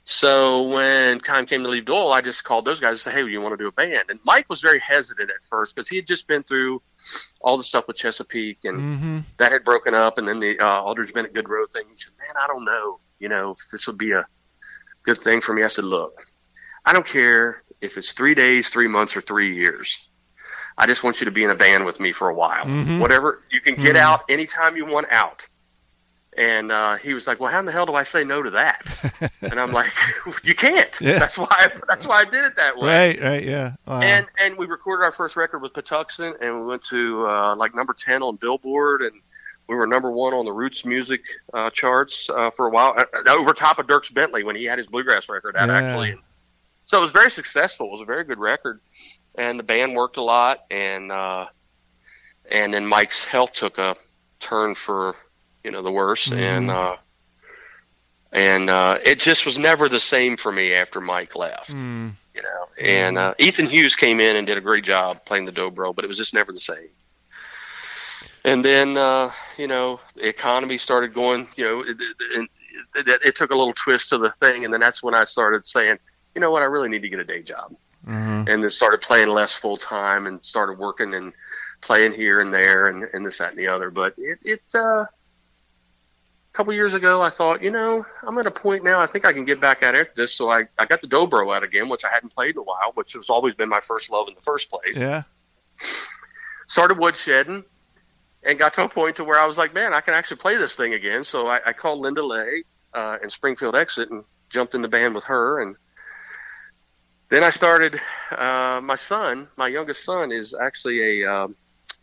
so 0.04 0.62
when 0.68 1.18
time 1.18 1.44
came 1.46 1.64
to 1.64 1.68
leave 1.68 1.86
Doyle, 1.86 2.12
I 2.12 2.20
just 2.20 2.44
called 2.44 2.64
those 2.64 2.78
guys 2.78 2.90
and 2.90 2.98
said, 3.00 3.14
"Hey, 3.14 3.24
you 3.26 3.40
want 3.40 3.52
to 3.52 3.56
do 3.56 3.66
a 3.66 3.72
band?" 3.72 4.10
And 4.10 4.20
Mike 4.24 4.46
was 4.48 4.60
very 4.60 4.78
hesitant 4.78 5.28
at 5.28 5.44
first 5.44 5.74
because 5.74 5.88
he 5.88 5.96
had 5.96 6.06
just 6.06 6.28
been 6.28 6.44
through 6.44 6.80
all 7.40 7.56
the 7.56 7.64
stuff 7.64 7.88
with 7.88 7.96
Chesapeake, 7.96 8.58
and 8.64 8.78
Mm-hmm. 8.80 9.18
that 9.38 9.50
had 9.50 9.64
broken 9.64 9.92
up, 9.94 10.18
and 10.18 10.28
then 10.28 10.38
the 10.38 10.58
uh, 10.60 10.82
Auldridge 10.82 11.12
Bennett 11.12 11.34
Gaudreau 11.34 11.68
thing. 11.68 11.84
He 11.90 11.96
said, 11.96 12.14
"Man, 12.18 12.36
I 12.40 12.46
don't 12.46 12.64
know, 12.64 13.00
you 13.18 13.28
know, 13.28 13.56
if 13.58 13.70
this 13.72 13.88
would 13.88 13.98
be 13.98 14.12
a 14.12 14.24
good 15.02 15.18
thing 15.20 15.40
for 15.40 15.52
me." 15.52 15.64
I 15.64 15.68
said, 15.68 15.84
"Look, 15.84 16.26
I 16.84 16.92
don't 16.92 17.06
care 17.06 17.64
if 17.80 17.96
it's 17.96 18.12
three 18.12 18.34
days, 18.34 18.68
three 18.70 18.88
months, 18.88 19.16
or 19.16 19.20
three 19.20 19.54
years. 19.56 20.08
I 20.78 20.86
just 20.86 21.02
want 21.02 21.20
you 21.20 21.24
to 21.24 21.30
be 21.32 21.42
in 21.44 21.50
a 21.50 21.54
band 21.56 21.86
with 21.86 21.98
me 21.98 22.12
for 22.12 22.28
a 22.28 22.34
while. 22.34 22.66
Mhm. 22.66 23.00
Whatever 23.00 23.42
you 23.50 23.60
can 23.60 23.74
get 23.74 23.96
Mhm. 23.96 24.00
out 24.00 24.24
anytime 24.28 24.76
you 24.76 24.84
want 24.86 25.06
out." 25.10 25.48
And 26.36 26.72
uh, 26.72 26.96
he 26.96 27.14
was 27.14 27.26
like, 27.28 27.38
"Well, 27.38 27.50
how 27.52 27.60
in 27.60 27.64
the 27.64 27.70
hell 27.72 27.86
do 27.86 27.94
I 27.94 28.02
say 28.02 28.24
no 28.24 28.42
to 28.42 28.50
that?" 28.50 29.30
and 29.40 29.60
I'm 29.60 29.70
like, 29.70 29.92
"You 30.42 30.54
can't. 30.54 31.00
Yeah. 31.00 31.18
That's 31.20 31.38
why. 31.38 31.46
I, 31.50 31.68
that's 31.86 32.06
why 32.08 32.20
I 32.20 32.24
did 32.24 32.44
it 32.44 32.56
that 32.56 32.76
way." 32.76 32.88
Right, 32.88 33.22
right, 33.22 33.44
yeah. 33.44 33.74
Wow. 33.86 34.00
And 34.00 34.26
and 34.38 34.56
we 34.56 34.66
recorded 34.66 35.04
our 35.04 35.12
first 35.12 35.36
record 35.36 35.60
with 35.60 35.72
Patuxent, 35.74 36.40
and 36.40 36.60
we 36.60 36.66
went 36.66 36.82
to 36.86 37.26
uh, 37.26 37.54
like 37.56 37.74
number 37.74 37.92
ten 37.92 38.22
on 38.22 38.34
Billboard, 38.36 39.02
and 39.02 39.12
we 39.68 39.76
were 39.76 39.86
number 39.86 40.10
one 40.10 40.34
on 40.34 40.44
the 40.44 40.52
Roots 40.52 40.84
music 40.84 41.20
uh, 41.52 41.70
charts 41.70 42.28
uh, 42.30 42.50
for 42.50 42.66
a 42.66 42.70
while, 42.70 42.94
uh, 42.98 43.04
uh, 43.26 43.32
over 43.36 43.52
top 43.52 43.78
of 43.78 43.86
Dierks 43.86 44.12
Bentley 44.12 44.42
when 44.42 44.56
he 44.56 44.64
had 44.64 44.78
his 44.78 44.88
bluegrass 44.88 45.28
record 45.28 45.56
out 45.56 45.68
Yeah. 45.68 45.76
actually. 45.78 46.10
And 46.10 46.20
so 46.84 46.98
it 46.98 47.00
was 47.00 47.12
very 47.12 47.30
successful. 47.30 47.86
It 47.86 47.92
was 47.92 48.00
a 48.00 48.06
very 48.06 48.24
good 48.24 48.38
record, 48.40 48.80
and 49.36 49.56
the 49.58 49.62
band 49.62 49.94
worked 49.94 50.16
a 50.16 50.22
lot, 50.22 50.64
and 50.70 51.12
uh, 51.12 51.46
and 52.50 52.74
then 52.74 52.84
Mike's 52.86 53.24
health 53.24 53.52
took 53.52 53.78
a 53.78 53.94
turn 54.40 54.74
for 54.74 55.14
you 55.64 55.70
know 55.70 55.82
the 55.82 55.90
worse, 55.90 56.28
Mhm. 56.28 56.36
and 56.38 56.70
uh, 56.70 56.96
and 58.32 58.70
uh, 58.70 58.98
it 59.04 59.18
just 59.18 59.46
was 59.46 59.58
never 59.58 59.88
the 59.88 59.98
same 60.00 60.36
for 60.36 60.52
me 60.52 60.74
after 60.74 61.00
Mike 61.00 61.34
left 61.34 61.70
Mm. 61.74 62.12
you 62.34 62.42
know. 62.42 62.68
And 62.78 63.16
uh, 63.18 63.34
Ethan 63.38 63.66
Hughes 63.66 63.96
came 63.96 64.20
in 64.20 64.36
and 64.36 64.46
did 64.46 64.58
a 64.58 64.60
great 64.60 64.84
job 64.84 65.24
playing 65.24 65.44
the 65.46 65.52
dobro, 65.52 65.94
but 65.94 66.04
it 66.04 66.08
was 66.08 66.16
just 66.18 66.34
never 66.34 66.52
the 66.52 66.58
same. 66.58 66.88
And 68.44 68.62
then, 68.64 68.98
uh, 68.98 69.30
you 69.56 69.66
know, 69.66 70.00
the 70.16 70.26
economy 70.28 70.76
started 70.76 71.14
going. 71.14 71.48
You 71.56 71.64
know, 71.64 71.80
it, 71.82 71.96
it, 72.36 72.48
it, 72.96 73.20
it 73.26 73.36
took 73.36 73.50
a 73.50 73.54
little 73.54 73.72
twist 73.72 74.10
to 74.10 74.18
the 74.18 74.32
thing, 74.42 74.64
and 74.64 74.72
then 74.72 74.80
that's 74.80 75.02
when 75.02 75.14
I 75.14 75.24
started 75.24 75.66
saying, 75.66 75.98
you 76.34 76.40
know 76.40 76.50
what, 76.50 76.60
I 76.62 76.66
really 76.66 76.88
need 76.90 77.02
to 77.02 77.08
get 77.08 77.20
a 77.20 77.24
day 77.24 77.42
job, 77.42 77.74
Mhm. 78.06 78.48
and 78.48 78.62
then 78.62 78.68
started 78.70 79.00
playing 79.00 79.28
less 79.28 79.54
full 79.54 79.76
time 79.78 80.26
and 80.26 80.44
started 80.44 80.76
working 80.78 81.14
and 81.14 81.32
playing 81.80 82.12
here 82.12 82.40
and 82.40 82.52
there 82.52 82.84
and, 82.86 83.04
and 83.14 83.24
this 83.24 83.38
that 83.38 83.50
and 83.50 83.58
the 83.58 83.68
other. 83.68 83.90
But 83.90 84.14
it, 84.18 84.40
it's 84.44 84.74
uh, 84.74 85.06
couple 86.54 86.72
years 86.72 86.94
ago, 86.94 87.20
I 87.20 87.30
thought, 87.30 87.62
you 87.62 87.70
know, 87.70 88.06
I'm 88.22 88.38
at 88.38 88.46
a 88.46 88.50
point 88.50 88.84
now. 88.84 89.00
I 89.00 89.06
think 89.06 89.26
I 89.26 89.32
can 89.32 89.44
get 89.44 89.60
back 89.60 89.82
at 89.82 89.96
it. 89.96 90.14
This, 90.14 90.32
so 90.32 90.50
I, 90.50 90.66
I 90.78 90.86
got 90.86 91.00
the 91.00 91.08
dobro 91.08 91.54
out 91.54 91.64
again, 91.64 91.88
which 91.88 92.04
I 92.04 92.08
hadn't 92.08 92.32
played 92.32 92.54
in 92.54 92.58
a 92.58 92.62
while, 92.62 92.92
which 92.94 93.14
has 93.14 93.28
always 93.28 93.56
been 93.56 93.68
my 93.68 93.80
first 93.80 94.08
love 94.08 94.28
in 94.28 94.34
the 94.34 94.40
first 94.40 94.70
place. 94.70 94.98
Yeah. 94.98 95.24
Started 96.68 96.96
woodshedding, 96.98 97.64
and 98.44 98.58
got 98.58 98.74
to 98.74 98.84
a 98.84 98.88
point 98.88 99.16
to 99.16 99.24
where 99.24 99.38
I 99.38 99.46
was 99.46 99.58
like, 99.58 99.74
man, 99.74 99.92
I 99.92 100.00
can 100.00 100.14
actually 100.14 100.36
play 100.36 100.56
this 100.56 100.76
thing 100.76 100.94
again. 100.94 101.24
So 101.24 101.48
I, 101.48 101.60
I 101.66 101.72
called 101.72 101.98
Linda 101.98 102.24
Lay 102.24 102.62
uh, 102.94 103.18
in 103.22 103.30
Springfield 103.30 103.74
Exit 103.74 104.10
and 104.10 104.22
jumped 104.48 104.74
in 104.74 104.82
the 104.82 104.88
band 104.88 105.16
with 105.16 105.24
her, 105.24 105.60
and 105.60 105.74
then 107.30 107.42
I 107.42 107.50
started. 107.50 108.00
Uh, 108.30 108.80
my 108.80 108.94
son, 108.94 109.48
my 109.56 109.66
youngest 109.66 110.04
son, 110.04 110.30
is 110.30 110.54
actually 110.54 111.22
a 111.22 111.32
um, 111.32 111.56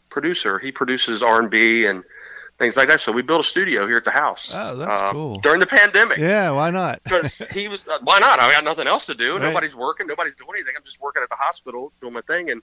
producer. 0.10 0.60
He 0.60 0.74
produces 0.74 1.24
R 1.24 1.40
and 1.40 1.50
B 1.50 1.86
and 1.86 2.04
things 2.62 2.78
like 2.78 2.88
that. 2.90 3.02
So 3.02 3.12
we 3.12 3.24
built 3.24 3.42
a 3.42 3.44
studio 3.48 3.88
here 3.88 3.98
at 3.98 4.06
the 4.06 4.12
house. 4.12 4.54
Oh, 4.56 4.78
that's 4.78 5.02
uh, 5.02 5.12
cool. 5.12 5.36
During 5.40 5.60
the 5.60 5.66
pandemic, 5.66 6.20
Yeah, 6.20 6.52
why 6.52 6.70
not? 6.70 7.02
because 7.04 7.40
he 7.52 7.68
was. 7.68 7.86
Uh, 7.88 7.98
why 8.04 8.20
not? 8.20 8.40
I 8.40 8.52
got 8.52 8.64
nothing 8.64 8.88
else 8.88 9.08
to 9.08 9.16
do. 9.16 9.34
Right. 9.34 9.42
Nobody's 9.42 9.76
working. 9.76 10.08
Nobody's 10.08 10.36
doing 10.36 10.52
anything. 10.54 10.74
I'm 10.78 10.84
just 10.84 11.02
working 11.02 11.24
at 11.24 11.30
the 11.30 11.36
hospital 11.36 11.92
doing 12.00 12.14
my 12.14 12.22
thing. 12.22 12.52
And 12.52 12.62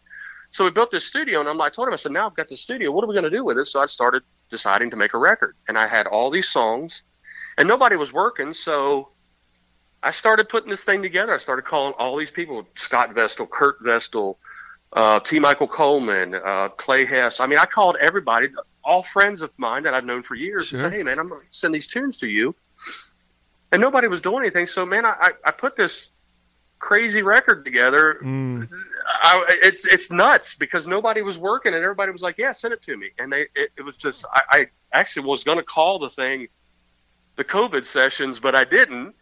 so 0.50 0.64
we 0.64 0.70
built 0.70 0.90
this 0.90 1.04
studio, 1.04 1.40
and 1.40 1.48
I'm 1.48 1.58
like, 1.58 1.72
I 1.72 1.74
told 1.74 1.88
him, 1.88 1.94
I 1.94 1.96
said, 1.96 2.12
now 2.12 2.26
I've 2.26 2.36
got 2.36 2.48
the 2.48 2.56
studio. 2.56 2.90
What 2.92 3.04
are 3.04 3.08
we 3.08 3.14
going 3.14 3.24
to 3.24 3.30
do 3.30 3.44
with 3.44 3.58
it? 3.58 3.66
So 3.66 3.80
I 3.80 3.86
started 3.86 4.22
deciding 4.50 4.90
to 4.90 4.96
make 4.96 5.12
a 5.14 5.18
record, 5.18 5.56
and 5.66 5.76
I 5.76 5.86
had 5.86 6.06
all 6.06 6.30
these 6.30 6.48
songs, 6.48 7.02
and 7.58 7.68
nobody 7.68 7.96
was 7.96 8.12
working. 8.12 8.52
So 8.52 9.10
I 10.02 10.12
started 10.12 10.48
putting 10.48 10.70
this 10.70 10.84
thing 10.84 11.02
together. 11.02 11.34
I 11.34 11.38
started 11.38 11.64
calling 11.64 11.94
all 11.98 12.16
these 12.16 12.30
people: 12.30 12.66
Scott 12.76 13.14
Vestal, 13.14 13.46
Kurt 13.46 13.78
Vestal, 13.82 14.38
uh, 14.92 15.20
T. 15.20 15.38
Michael 15.38 15.68
Coleman, 15.68 16.34
uh, 16.34 16.68
Clay 16.70 17.04
Hess. 17.04 17.40
I 17.40 17.46
mean, 17.46 17.58
I 17.58 17.66
called 17.66 17.96
everybody, 18.00 18.48
all 18.88 19.02
friends 19.02 19.42
of 19.42 19.52
mine 19.58 19.82
that 19.82 19.92
I've 19.92 20.06
known 20.06 20.22
for 20.22 20.34
years, 20.34 20.72
and 20.72 20.80
say, 20.80 20.90
"Hey, 20.90 21.02
man, 21.02 21.18
I'm 21.18 21.28
going 21.28 21.42
to 21.42 21.46
send 21.50 21.74
these 21.74 21.86
tunes 21.86 22.16
to 22.18 22.28
you." 22.28 22.54
And 23.70 23.82
nobody 23.82 24.08
was 24.08 24.22
doing 24.22 24.38
anything. 24.40 24.66
So, 24.66 24.86
man, 24.86 25.04
I, 25.04 25.14
I, 25.20 25.30
I 25.44 25.50
put 25.50 25.76
this 25.76 26.12
crazy 26.78 27.22
record 27.22 27.66
together. 27.66 28.18
Mm. 28.22 28.66
I, 29.06 29.44
it's 29.62 29.86
it's 29.86 30.10
nuts 30.10 30.54
because 30.54 30.86
nobody 30.86 31.20
was 31.20 31.36
working, 31.36 31.74
and 31.74 31.84
everybody 31.84 32.10
was 32.10 32.22
like, 32.22 32.38
"Yeah, 32.38 32.52
send 32.52 32.72
it 32.72 32.80
to 32.82 32.96
me." 32.96 33.10
And 33.18 33.30
they 33.30 33.42
it, 33.54 33.70
it 33.76 33.82
was 33.82 33.98
just 33.98 34.24
I, 34.32 34.42
I 34.50 34.66
actually 34.92 35.26
was 35.26 35.44
going 35.44 35.58
to 35.58 35.64
call 35.64 35.98
the 35.98 36.10
thing 36.10 36.48
the 37.36 37.44
COVID 37.44 37.84
sessions, 37.84 38.40
but 38.40 38.54
I 38.54 38.64
didn't 38.64 39.14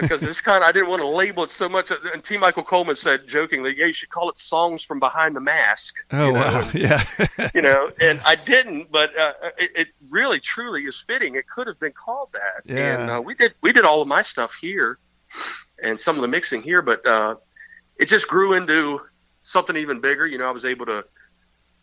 because 0.00 0.20
this 0.20 0.40
kind 0.40 0.62
of 0.62 0.68
I 0.68 0.72
didn't 0.72 0.88
want 0.88 1.02
to 1.02 1.06
label 1.08 1.44
it 1.44 1.50
so 1.50 1.68
much. 1.68 1.90
And 2.12 2.22
T. 2.22 2.36
Michael 2.36 2.62
Coleman 2.64 2.96
said 2.96 3.26
jokingly, 3.28 3.74
"Yeah, 3.76 3.86
you 3.86 3.92
should 3.92 4.08
call 4.10 4.28
it 4.30 4.38
songs 4.38 4.82
from 4.84 4.98
behind 5.00 5.34
the 5.36 5.40
mask." 5.40 5.96
Oh 6.12 6.26
you 6.26 6.32
know, 6.32 6.40
wow. 6.40 6.60
and- 6.60 6.74
Yeah. 7.38 7.50
you 7.54 7.62
know, 7.62 7.90
and 8.00 8.20
I 8.24 8.34
didn't, 8.34 8.90
but 8.90 9.16
uh, 9.18 9.32
it, 9.58 9.70
it 9.76 9.88
really, 10.10 10.40
truly 10.40 10.82
is 10.84 11.00
fitting. 11.00 11.34
It 11.34 11.48
could 11.48 11.66
have 11.66 11.78
been 11.78 11.92
called 11.92 12.30
that, 12.32 12.62
Yeah. 12.74 13.00
and 13.02 13.10
uh, 13.10 13.20
we 13.20 13.34
did 13.34 13.54
we 13.60 13.72
did 13.72 13.84
all 13.84 14.00
of 14.02 14.08
my 14.08 14.22
stuff 14.22 14.54
here, 14.54 14.98
and 15.82 15.98
some 15.98 16.16
of 16.16 16.22
the 16.22 16.28
mixing 16.28 16.62
here, 16.62 16.82
but 16.82 17.04
uh, 17.06 17.36
it 17.98 18.06
just 18.06 18.28
grew 18.28 18.54
into 18.54 19.00
something 19.42 19.76
even 19.76 20.00
bigger. 20.00 20.26
You 20.26 20.38
know, 20.38 20.48
I 20.48 20.50
was 20.52 20.64
able 20.64 20.86
to 20.86 21.04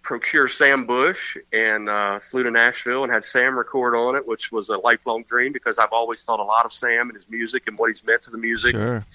procure 0.02 0.48
Sam 0.48 0.86
Bush 0.86 1.38
and 1.54 1.88
uh, 1.90 2.20
flew 2.20 2.44
to 2.44 2.52
Nashville 2.52 3.04
and 3.04 3.12
had 3.12 3.24
Sam 3.24 3.58
record 3.58 3.96
on 3.96 4.16
it, 4.16 4.28
which 4.28 4.52
was 4.52 4.70
a 4.70 4.78
lifelong 4.78 5.24
dream 5.24 5.52
because 5.54 5.78
I've 5.78 5.92
always 5.94 6.24
thought 6.24 6.40
a 6.40 6.44
lot 6.44 6.66
of 6.66 6.74
Sam 6.74 7.10
and 7.10 7.14
his 7.14 7.30
music 7.30 7.64
and 7.68 7.78
what 7.78 7.88
he's 7.90 8.04
meant 8.04 8.22
to 8.24 8.32
the 8.32 8.38
music 8.38 8.72
Sure. 8.74 9.06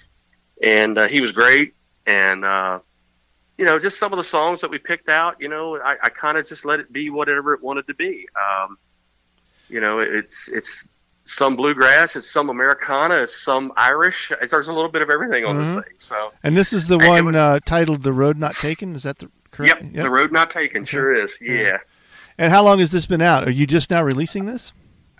and 0.63 0.97
uh, 0.97 1.07
he 1.07 1.19
was 1.21 1.31
great. 1.33 1.73
And 2.05 2.45
uh, 2.45 2.79
you 3.57 3.65
know, 3.65 3.79
just 3.79 3.99
some 3.99 4.13
of 4.13 4.17
the 4.17 4.23
songs 4.23 4.61
that 4.61 4.69
we 4.71 4.77
picked 4.77 5.09
out, 5.09 5.41
you 5.41 5.49
know, 5.49 5.77
I, 5.77 5.95
I 6.03 6.09
kind 6.09 6.37
of 6.37 6.45
just 6.47 6.63
let 6.63 6.79
it 6.79 6.93
be 6.93 7.09
whatever 7.09 7.53
it 7.53 7.61
wanted 7.61 7.87
to 7.87 7.93
be. 7.93 8.27
Um, 8.39 8.77
you 9.67 9.81
know, 9.81 9.99
it's 9.99 10.49
it's 10.49 10.87
some 11.25 11.57
bluegrass, 11.57 12.15
it's 12.15 12.29
some 12.31 12.49
Americana, 12.49 13.15
it's 13.15 13.35
some 13.35 13.73
Irish. 13.75 14.31
It's, 14.41 14.51
there's 14.51 14.69
a 14.69 14.73
little 14.73 14.89
bit 14.89 15.01
of 15.01 15.09
everything 15.09 15.43
on 15.43 15.57
Mhm. 15.57 15.63
this 15.65 15.73
thing. 15.73 15.93
So, 15.97 16.31
And 16.43 16.55
this 16.55 16.71
is 16.71 16.87
the 16.87 16.97
one 16.97 17.25
was- 17.25 17.35
uh, 17.35 17.59
titled 17.65 18.03
"The 18.03 18.13
Road 18.13 18.37
Not 18.37 18.53
Taken." 18.53 18.95
Is 18.95 19.03
that 19.03 19.19
the 19.19 19.29
correct? 19.57 19.83
yep, 19.83 20.03
the 20.03 20.09
road 20.09 20.31
not 20.31 20.49
taken, 20.51 20.85
sure 20.85 21.13
is. 21.15 21.37
Yeah. 21.41 21.53
Yeah, 21.53 21.77
And 22.37 22.51
how 22.51 22.63
long 22.63 22.79
has 22.79 22.89
this 22.91 23.05
been 23.05 23.21
out? 23.21 23.47
Are 23.47 23.51
you 23.51 23.67
just 23.67 23.89
now 23.91 24.03
releasing 24.03 24.45
this? 24.45 24.71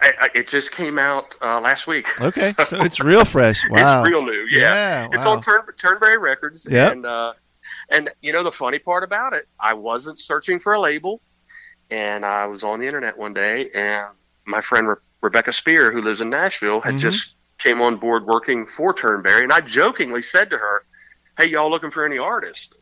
I, 0.02 0.12
I, 0.22 0.30
it 0.36 0.48
just 0.48 0.72
came 0.72 1.00
out 1.00 1.36
uh, 1.42 1.60
last 1.60 1.88
week. 1.88 2.08
Okay, 2.22 2.52
so 2.68 2.82
it's 2.84 3.00
real 3.00 3.26
fresh. 3.26 3.60
Wow, 3.70 4.02
it's 4.04 4.10
real 4.10 4.22
new. 4.24 4.46
Yeah, 4.50 4.60
Yeah, 4.60 5.08
it's 5.12 5.26
wow. 5.26 5.32
on 5.34 5.42
Turn, 5.42 5.62
Turnberry 5.76 6.18
Records. 6.20 6.68
Yep. 6.70 6.92
and 6.94 7.06
uh, 7.06 7.34
and 7.90 8.10
you 8.22 8.32
know 8.32 8.44
the 8.44 8.52
funny 8.52 8.80
part 8.80 9.04
about 9.04 9.34
it, 9.34 9.48
I 9.60 9.74
wasn't 9.74 10.20
searching 10.20 10.60
for 10.60 10.74
a 10.74 10.80
label, 10.80 11.20
and 11.90 12.24
I 12.26 12.46
was 12.46 12.64
on 12.64 12.80
the 12.80 12.86
internet 12.86 13.18
one 13.18 13.34
day, 13.34 13.70
and 13.74 14.08
my 14.46 14.62
friend 14.62 14.88
Re- 14.88 14.96
Rebecca 15.22 15.52
Spear, 15.52 15.92
who 15.92 16.02
lives 16.02 16.22
in 16.22 16.30
Nashville, 16.30 16.80
had 16.80 16.94
Mhm. 16.96 17.00
just 17.00 17.36
came 17.58 17.82
on 17.82 17.98
board 17.98 18.26
working 18.28 18.68
for 18.68 18.94
Turnberry, 18.94 19.42
and 19.44 19.52
I 19.52 19.62
jokingly 19.62 20.22
said 20.22 20.52
to 20.52 20.58
her, 20.60 20.84
"Hey, 21.40 21.48
y'all 21.48 21.72
looking 21.72 21.90
for 21.90 22.06
any 22.06 22.20
artist?" 22.20 22.82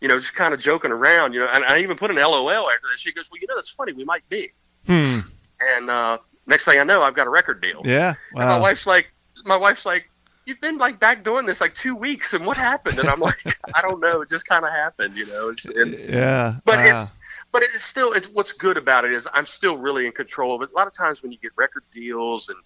You 0.00 0.08
know, 0.08 0.18
just 0.18 0.34
kind 0.34 0.54
of 0.54 0.60
joking 0.60 0.90
around, 0.92 1.34
you 1.34 1.40
know, 1.40 1.48
and 1.52 1.64
I 1.64 1.80
even 1.80 1.96
put 1.96 2.10
an 2.10 2.16
LOL 2.16 2.48
after 2.48 2.86
that. 2.90 2.98
She 2.98 3.12
goes, 3.12 3.30
"Well, 3.30 3.40
you 3.40 3.46
know, 3.46 3.54
that's 3.54 3.70
funny. 3.70 3.92
We 3.92 4.04
might 4.04 4.26
be." 4.28 4.50
Hmm. 4.86 5.18
And 5.60 5.90
uh, 5.90 6.18
next 6.46 6.64
thing 6.64 6.78
I 6.78 6.84
know, 6.84 7.02
I've 7.02 7.14
got 7.14 7.26
a 7.26 7.30
record 7.30 7.60
deal. 7.60 7.82
Yeah. 7.84 8.14
And 8.34 8.48
my 8.48 8.58
wife's 8.58 8.86
like, 8.86 9.12
my 9.44 9.56
wife's 9.56 9.84
like, 9.84 10.10
you've 10.46 10.60
been 10.60 10.78
like 10.78 10.98
back 10.98 11.22
doing 11.22 11.46
this 11.46 11.60
like 11.60 11.74
two 11.74 11.94
weeks, 11.94 12.34
and 12.34 12.44
what 12.44 12.56
happened? 12.56 12.98
And 12.98 13.08
I'm 13.08 13.20
like, 13.20 13.38
I 13.74 13.80
don't 13.82 14.00
know. 14.00 14.22
It 14.22 14.28
just 14.28 14.46
kind 14.46 14.64
of 14.64 14.70
happened, 14.70 15.16
you 15.16 15.26
know. 15.26 15.50
It's, 15.50 15.64
and, 15.66 15.98
Yeah. 16.08 16.56
but 16.64 16.78
wow. 16.78 16.96
it's, 16.98 17.12
but 17.52 17.62
it's 17.62 17.84
still, 17.84 18.12
it's 18.12 18.26
what's 18.26 18.52
good 18.52 18.76
about 18.76 19.04
it 19.04 19.12
is 19.12 19.28
I'm 19.32 19.46
still 19.46 19.76
really 19.76 20.06
in 20.06 20.12
control 20.12 20.54
of 20.54 20.62
it. 20.62 20.70
A 20.74 20.76
lot 20.76 20.86
of 20.86 20.92
times 20.92 21.22
when 21.22 21.32
you 21.32 21.38
get 21.38 21.52
record 21.56 21.84
deals 21.92 22.48
and 22.48 22.58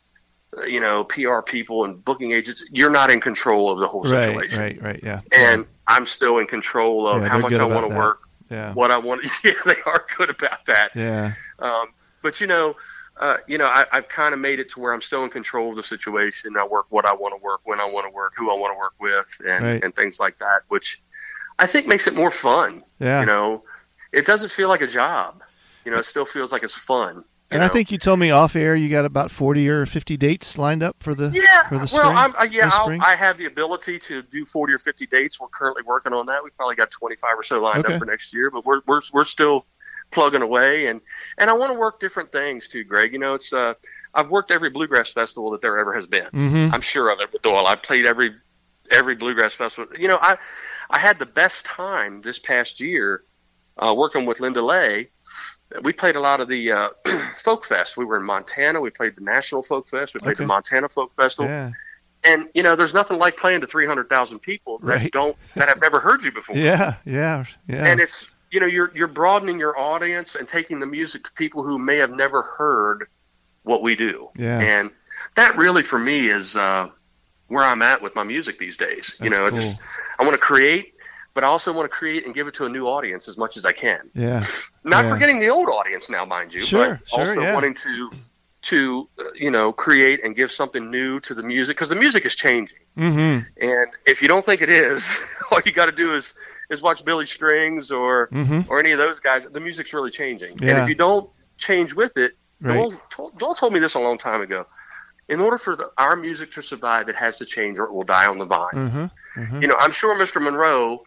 you 0.66 0.80
know 0.80 1.04
PR 1.04 1.40
people 1.40 1.84
and 1.84 2.04
booking 2.04 2.32
agents, 2.32 2.64
you're 2.70 2.90
not 2.90 3.10
in 3.10 3.20
control 3.20 3.70
of 3.70 3.78
the 3.78 3.88
whole 3.88 4.02
right, 4.02 4.24
situation. 4.24 4.58
right, 4.60 4.82
right. 4.82 5.00
Yeah. 5.02 5.20
And 5.32 5.66
I'm 5.86 6.06
still 6.06 6.38
in 6.38 6.46
control 6.46 7.06
of 7.06 7.22
Yeah, 7.22 7.28
how 7.28 7.38
much 7.38 7.54
I 7.54 7.64
want 7.64 7.88
to 7.88 7.94
work, 7.94 8.20
yeah. 8.50 8.72
what 8.74 8.90
I 8.90 8.98
want. 8.98 9.26
Yeah, 9.44 9.52
they 9.66 9.76
are 9.86 10.04
good 10.16 10.30
about 10.30 10.64
that. 10.66 10.90
Yeah. 10.94 11.34
Um, 11.58 11.88
but 12.22 12.40
you 12.40 12.46
know, 12.46 12.76
uh, 13.18 13.36
you 13.46 13.58
know, 13.58 13.66
I, 13.66 13.84
I've 13.92 14.08
kind 14.08 14.34
of 14.34 14.40
made 14.40 14.58
it 14.60 14.68
to 14.70 14.80
where 14.80 14.92
I'm 14.92 15.00
still 15.02 15.22
in 15.24 15.30
control 15.30 15.70
of 15.70 15.76
the 15.76 15.82
situation. 15.82 16.56
I 16.56 16.64
work 16.66 16.86
what 16.90 17.06
I 17.06 17.14
want 17.14 17.38
to 17.38 17.44
work, 17.44 17.60
when 17.64 17.80
I 17.80 17.84
want 17.84 18.06
to 18.06 18.10
work, 18.12 18.32
who 18.36 18.50
I 18.50 18.54
want 18.58 18.72
to 18.74 18.78
work 18.78 18.94
with, 18.98 19.40
and, 19.46 19.64
Right. 19.64 19.84
and 19.84 19.94
things 19.94 20.18
like 20.18 20.38
that, 20.38 20.62
which 20.68 21.02
I 21.58 21.66
think 21.66 21.86
makes 21.86 22.06
it 22.06 22.14
more 22.14 22.30
fun. 22.30 22.82
Yeah. 22.98 23.20
You 23.20 23.26
know, 23.26 23.62
it 24.12 24.26
doesn't 24.26 24.50
feel 24.50 24.68
like 24.68 24.80
a 24.80 24.86
job. 24.86 25.42
You 25.84 25.92
know, 25.92 25.98
it 25.98 26.04
still 26.04 26.24
feels 26.24 26.50
like 26.50 26.62
it's 26.62 26.76
fun. 26.78 27.24
And 27.50 27.62
I 27.62 27.68
think 27.68 27.92
you 27.92 27.98
told 27.98 28.18
me 28.18 28.30
off 28.30 28.56
air 28.56 28.74
you 28.74 28.88
got 28.88 29.04
about 29.04 29.30
forty 29.30 29.68
or 29.68 29.86
fifty 29.86 30.16
dates 30.16 30.58
lined 30.58 30.82
up 30.82 30.96
for 31.00 31.14
the 31.14 31.30
Yeah, 31.30 31.68
for 31.68 31.78
the 31.78 31.88
well. 31.92 32.10
I'm, 32.16 32.34
uh, 32.36 32.46
yeah, 32.50 32.68
spring? 32.70 33.00
I 33.00 33.14
have 33.14 33.36
the 33.36 33.44
ability 33.46 33.98
to 34.00 34.22
do 34.22 34.44
40 34.44 34.72
or 34.72 34.78
50 34.78 35.06
dates. 35.06 35.38
We're 35.40 35.48
currently 35.48 35.82
working 35.84 36.12
on 36.12 36.26
that. 36.26 36.42
We've 36.42 36.56
probably 36.56 36.74
got 36.74 36.90
25 36.90 37.30
or 37.36 37.42
so 37.44 37.60
lined 37.62 37.84
Okay. 37.84 37.94
up 37.94 38.00
for 38.00 38.06
next 38.06 38.34
year, 38.34 38.50
but 38.50 38.64
we're 38.66 38.80
we're 38.86 39.02
we're 39.12 39.24
still 39.24 39.66
plugging 40.10 40.42
away, 40.42 40.86
and 40.86 41.00
and 41.38 41.48
I 41.48 41.52
want 41.52 41.72
to 41.72 41.78
work 41.78 42.00
different 42.00 42.32
things 42.32 42.68
too, 42.68 42.82
Greg. 42.82 43.12
You 43.12 43.18
know, 43.20 43.34
it's 43.34 43.52
uh, 43.52 43.74
I've 44.14 44.30
worked 44.30 44.50
every 44.50 44.70
bluegrass 44.70 45.10
festival 45.10 45.50
that 45.52 45.60
there 45.60 45.78
ever 45.78 45.94
has 45.94 46.06
been. 46.08 46.26
Mhm. 46.32 46.72
I'm 46.72 46.80
sure 46.80 47.10
of 47.10 47.20
it 47.20 47.32
with 47.32 47.42
Doyle. 47.42 47.66
I 47.66 47.76
played 47.76 48.04
every 48.06 48.34
every 48.90 49.14
bluegrass 49.14 49.54
festival. 49.54 49.94
You 49.96 50.08
know, 50.08 50.18
I 50.20 50.38
I 50.90 50.98
had 50.98 51.18
the 51.20 51.26
best 51.26 51.64
time 51.66 52.20
this 52.22 52.38
past 52.38 52.80
year 52.80 53.22
uh, 53.78 53.94
working 53.96 54.26
with 54.26 54.40
Linda 54.40 54.60
Lay. 54.64 55.10
We 55.82 55.92
played 55.92 56.14
a 56.16 56.20
lot 56.20 56.40
of 56.40 56.48
the 56.48 56.72
uh, 56.72 56.88
folk 57.36 57.64
fest. 57.64 57.96
We 57.96 58.04
were 58.04 58.16
in 58.16 58.22
Montana. 58.24 58.80
We 58.80 58.90
played 58.90 59.16
the 59.16 59.22
National 59.22 59.62
Folk 59.62 59.88
Fest. 59.88 60.14
We 60.14 60.20
played 60.20 60.32
Okay. 60.34 60.44
the 60.44 60.48
Montana 60.48 60.88
Folk 60.88 61.12
Festival. 61.16 61.50
yeah. 61.50 61.70
And 62.26 62.48
you 62.54 62.62
know, 62.62 62.74
there's 62.76 62.94
nothing 62.94 63.18
like 63.18 63.36
playing 63.36 63.60
to 63.62 63.66
300,000 63.66 64.38
people 64.38 64.78
that 64.78 64.86
Right. 64.86 65.12
don't 65.12 65.36
that 65.56 65.68
have 65.68 65.80
never 65.80 66.00
heard 66.00 66.22
you 66.22 66.32
before. 66.32 66.56
Yeah. 66.56 66.94
Yeah. 67.04 67.44
Yeah. 67.68 67.84
And 67.84 68.00
it's 68.00 68.32
you 68.50 68.60
know, 68.60 68.66
you're 68.66 68.90
you're 68.94 69.08
broadening 69.08 69.58
your 69.58 69.78
audience 69.78 70.34
and 70.36 70.46
taking 70.48 70.78
the 70.80 70.86
music 70.86 71.24
to 71.24 71.32
people 71.32 71.64
who 71.64 71.78
may 71.78 71.96
have 71.98 72.10
never 72.12 72.42
heard 72.42 73.08
what 73.64 73.82
we 73.82 73.94
do. 73.96 74.30
Yeah. 74.36 74.58
And 74.60 74.90
that 75.36 75.56
really 75.58 75.82
for 75.82 75.98
me 75.98 76.28
is 76.30 76.56
uh, 76.56 76.88
where 77.48 77.64
I'm 77.64 77.82
at 77.82 78.00
with 78.00 78.14
my 78.14 78.22
music 78.22 78.58
these 78.58 78.76
days. 78.76 79.14
you 79.20 79.28
know, 79.28 79.48
cool. 79.50 79.58
just 79.58 79.76
I 80.18 80.22
want 80.22 80.32
to 80.34 80.38
create, 80.38 80.93
but 81.34 81.44
I 81.44 81.48
also 81.48 81.72
want 81.72 81.84
to 81.90 81.94
create 81.96 82.24
and 82.24 82.34
give 82.34 82.46
it 82.46 82.54
to 82.54 82.64
a 82.64 82.68
new 82.68 82.86
audience 82.86 83.28
as 83.28 83.36
much 83.36 83.56
as 83.56 83.64
I 83.64 83.72
can. 83.72 84.10
yeah. 84.14 84.42
Not 84.84 85.04
Yeah. 85.04 85.10
forgetting 85.12 85.38
the 85.40 85.48
old 85.48 85.68
audience 85.68 86.08
now, 86.10 86.24
mind 86.24 86.54
you, 86.54 86.60
Sure, 86.60 87.00
but 87.00 87.08
sure, 87.08 87.18
also 87.20 87.40
yeah. 87.40 87.54
wanting 87.54 87.74
to 87.74 88.10
to 88.62 89.08
uh, 89.18 89.24
you 89.34 89.50
know 89.50 89.72
create 89.72 90.24
and 90.24 90.34
give 90.34 90.50
something 90.50 90.90
new 90.90 91.20
to 91.20 91.34
the 91.34 91.42
music 91.42 91.76
because 91.76 91.90
the 91.90 91.94
music 91.94 92.24
is 92.24 92.34
changing. 92.34 92.78
Mm-hmm. 92.96 93.46
And 93.60 93.88
if 94.06 94.22
you 94.22 94.28
don't 94.28 94.44
think 94.44 94.62
it 94.62 94.70
is, 94.70 95.02
all 95.50 95.60
you 95.66 95.72
got 95.72 95.86
to 95.86 95.92
do 95.92 96.12
is 96.14 96.34
is 96.70 96.80
watch 96.82 97.04
Billy 97.04 97.26
Strings 97.26 97.90
or 97.90 98.28
Mhm. 98.28 98.66
or 98.70 98.78
any 98.78 98.92
of 98.92 98.98
those 98.98 99.20
guys. 99.20 99.46
The 99.50 99.60
music's 99.60 99.92
really 99.92 100.10
changing. 100.10 100.58
yeah. 100.60 100.70
And 100.70 100.78
if 100.82 100.88
you 100.88 100.94
don't 100.94 101.28
change 101.58 101.92
with 101.94 102.16
it, 102.16 102.32
Right. 102.60 102.74
Joel, 102.76 102.94
told, 103.10 103.38
Joel 103.38 103.54
told 103.54 103.72
me 103.74 103.80
this 103.80 103.94
a 103.94 103.98
long 103.98 104.16
time 104.16 104.40
ago. 104.40 104.64
In 105.28 105.40
order 105.40 105.58
for 105.58 105.74
the, 105.76 105.90
our 105.98 106.16
music 106.16 106.52
to 106.52 106.62
survive, 106.62 107.08
it 107.10 107.16
has 107.16 107.36
to 107.38 107.44
change 107.44 107.78
or 107.78 107.84
it 107.84 107.92
will 107.92 108.04
die 108.04 108.26
on 108.26 108.38
the 108.38 108.44
vine. 108.46 109.10
Mm-hmm. 109.36 109.60
You 109.62 109.68
know, 109.68 109.74
I'm 109.80 109.90
sure 109.92 110.14
Mr. 110.18 110.40
Monroe, 110.40 111.02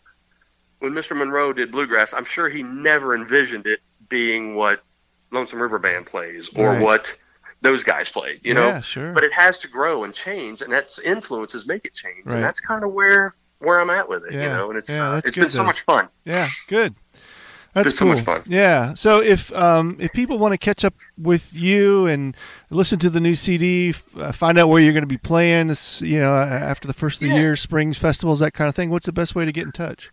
when 0.80 0.92
Mr. 0.94 1.16
Monroe 1.18 1.54
did 1.54 1.72
bluegrass, 1.72 2.14
I'm 2.14 2.26
sure 2.26 2.50
he 2.50 2.64
never 2.64 3.16
envisioned 3.16 3.66
it 3.66 3.80
being 4.10 4.56
what 4.56 4.84
Lonesome 5.32 5.62
River 5.62 5.80
Band 5.80 6.06
plays 6.06 6.50
or 6.56 6.72
Right. 6.72 6.82
what 6.82 7.16
those 7.62 7.84
guys 7.84 8.10
played. 8.10 8.40
You 8.44 8.54
know, 8.54 8.68
Yeah, 8.68 8.82
sure. 8.82 9.12
but 9.14 9.24
it 9.24 9.32
has 9.34 9.58
to 9.60 9.68
grow 9.68 10.04
and 10.04 10.14
change, 10.14 10.62
and 10.62 10.72
that's 10.72 11.00
influences 11.00 11.68
make 11.68 11.86
it 11.86 11.94
change, 11.94 12.26
Right. 12.26 12.36
and 12.36 12.44
that's 12.44 12.60
kind 12.60 12.84
of 12.84 12.92
where 12.94 13.34
where 13.60 13.80
I'm 13.82 13.90
at 13.90 14.08
with 14.08 14.24
it. 14.26 14.34
You 14.34 14.40
know, 14.42 14.70
and 14.70 14.78
it's 14.78 14.88
Yeah, 14.90 15.14
uh, 15.14 15.18
it's 15.26 15.36
been 15.36 15.46
good 15.46 15.52
so 15.52 15.64
much 15.64 15.82
fun. 15.82 16.10
Yeah, 16.26 16.46
good. 16.70 16.94
That's 17.74 17.86
been 17.86 17.94
so 17.94 18.06
cool. 18.06 18.14
much 18.14 18.24
fun. 18.24 18.44
Yeah. 18.46 18.94
So 18.94 19.20
if 19.22 19.52
um, 19.54 19.98
if 20.00 20.12
people 20.14 20.38
want 20.38 20.54
to 20.54 20.58
catch 20.60 20.86
up 20.86 20.94
with 21.18 21.56
you 21.56 22.06
and 22.06 22.36
listen 22.70 23.00
to 23.00 23.10
the 23.10 23.20
new 23.20 23.36
CD, 23.36 23.96
uh, 24.16 24.32
find 24.32 24.60
out 24.60 24.70
where 24.70 24.80
you're 24.82 24.94
going 24.94 25.02
to 25.04 25.08
be 25.08 25.18
playing, 25.18 25.68
this, 25.68 26.02
you 26.04 26.20
know, 26.20 26.36
after 26.36 26.88
the 26.88 26.94
first 26.94 27.18
of 27.18 27.28
the 27.28 27.34
Yeah. 27.34 27.42
year, 27.42 27.56
springs 27.56 27.98
festivals, 27.98 28.40
that 28.42 28.54
kind 28.54 28.70
of 28.70 28.76
thing. 28.76 28.92
What's 28.92 29.08
the 29.08 29.12
best 29.12 29.34
way 29.34 29.46
to 29.46 29.52
get 29.52 29.66
in 29.66 29.72
touch? 29.72 30.12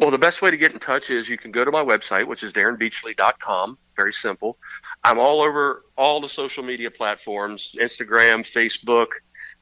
Well, 0.00 0.10
the 0.10 0.16
best 0.18 0.40
way 0.40 0.50
to 0.50 0.56
get 0.56 0.72
in 0.72 0.78
touch 0.78 1.10
is 1.10 1.28
you 1.28 1.36
can 1.36 1.50
go 1.52 1.62
to 1.62 1.70
my 1.70 1.84
website, 1.84 2.26
which 2.26 2.42
is 2.42 2.54
darrenbeachley.com. 2.54 3.76
Very 3.96 4.14
simple. 4.14 4.56
I'm 5.04 5.18
all 5.18 5.42
over 5.42 5.84
all 5.94 6.22
the 6.22 6.28
social 6.28 6.64
media 6.64 6.90
platforms 6.90 7.76
Instagram, 7.78 8.40
Facebook, 8.40 9.08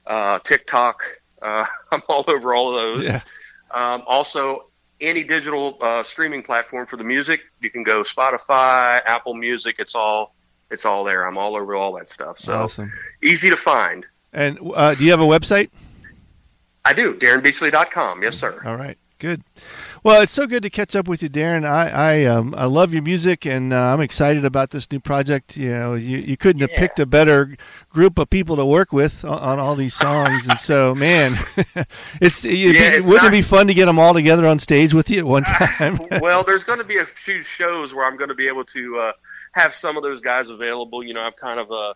uh, 0.07 0.39
TikTok. 0.39 1.03
Uh, 1.41 1.65
I'm 1.91 2.01
all 2.07 2.23
over 2.29 2.53
all 2.55 2.69
of 2.69 2.81
those. 2.81 3.07
Yeah. 3.09 3.21
Um, 3.69 4.03
also, 4.07 4.69
any 5.01 5.23
digital 5.23 5.77
uh, 5.81 6.03
streaming 6.03 6.43
platform 6.43 6.87
for 6.87 6.95
the 6.95 7.03
music, 7.03 7.41
you 7.59 7.69
can 7.69 7.83
go 7.83 8.01
Spotify, 8.01 9.01
Apple 9.05 9.33
Music. 9.33 9.75
It's 9.77 9.93
all 9.93 10.33
it's 10.71 10.85
all 10.85 11.03
there. 11.03 11.27
I'm 11.27 11.37
all 11.37 11.55
over 11.57 11.75
all 11.75 11.93
that 11.97 12.07
stuff. 12.07 12.37
So 12.39 12.53
Awesome. 12.53 12.93
easy 13.21 13.49
to 13.49 13.57
find. 13.57 14.05
And 14.31 14.57
uh, 14.73 14.93
do 14.95 15.03
you 15.03 15.11
have 15.11 15.19
a 15.19 15.23
website? 15.23 15.69
I 16.85 16.93
do. 16.93 17.13
DarrenBeachley.com. 17.15 18.23
Yes, 18.23 18.37
sir. 18.37 18.61
All 18.63 18.75
right, 18.75 18.97
good. 19.19 19.43
Well, 20.03 20.21
it's 20.21 20.33
so 20.33 20.47
good 20.47 20.63
to 20.63 20.69
catch 20.69 20.95
up 20.95 21.07
with 21.07 21.21
you, 21.21 21.29
Darren. 21.29 21.65
I 21.65 21.89
I, 21.89 22.25
um, 22.25 22.55
I 22.57 22.65
love 22.65 22.93
your 22.93 23.03
music, 23.03 23.45
and 23.45 23.71
uh, 23.73 23.93
I'm 23.93 24.01
excited 24.01 24.45
about 24.45 24.71
this 24.71 24.89
new 24.91 24.99
project. 24.99 25.57
You 25.57 25.71
know, 25.71 25.93
you, 25.93 26.17
you 26.17 26.37
couldn't 26.37 26.61
have 26.61 26.71
picked 26.71 26.99
a 26.99 27.05
better 27.05 27.55
group 27.89 28.17
of 28.17 28.29
people 28.29 28.55
to 28.55 28.65
work 28.65 28.91
with 28.93 29.23
on, 29.25 29.37
on 29.39 29.59
all 29.59 29.75
these 29.75 29.93
songs, 29.93 30.47
and 30.47 30.59
so 30.59 30.95
man, 30.95 31.37
it's, 32.21 32.43
it, 32.45 32.53
Yeah, 32.53 32.81
it's 32.93 33.07
wouldn't 33.07 33.23
not- 33.23 33.33
it 33.33 33.37
be 33.37 33.41
fun 33.41 33.67
to 33.67 33.73
get 33.73 33.85
them 33.85 33.99
all 33.99 34.13
together 34.13 34.47
on 34.47 34.57
stage 34.59 34.93
with 34.93 35.09
you 35.09 35.19
at 35.19 35.25
one 35.25 35.43
time? 35.45 35.99
well, 36.21 36.43
there's 36.43 36.63
going 36.63 36.79
to 36.79 36.85
be 36.85 36.97
a 36.97 37.05
few 37.05 37.43
shows 37.43 37.93
where 37.93 38.05
I'm 38.05 38.17
going 38.17 38.29
to 38.29 38.35
be 38.35 38.47
able 38.47 38.63
to 38.65 38.99
uh, 38.99 39.11
have 39.51 39.75
some 39.75 39.97
of 39.97 40.03
those 40.03 40.21
guys 40.21 40.49
available. 40.49 41.03
You 41.03 41.13
know, 41.13 41.21
I've 41.21 41.35
kind 41.35 41.59
of 41.59 41.71
uh, 41.71 41.93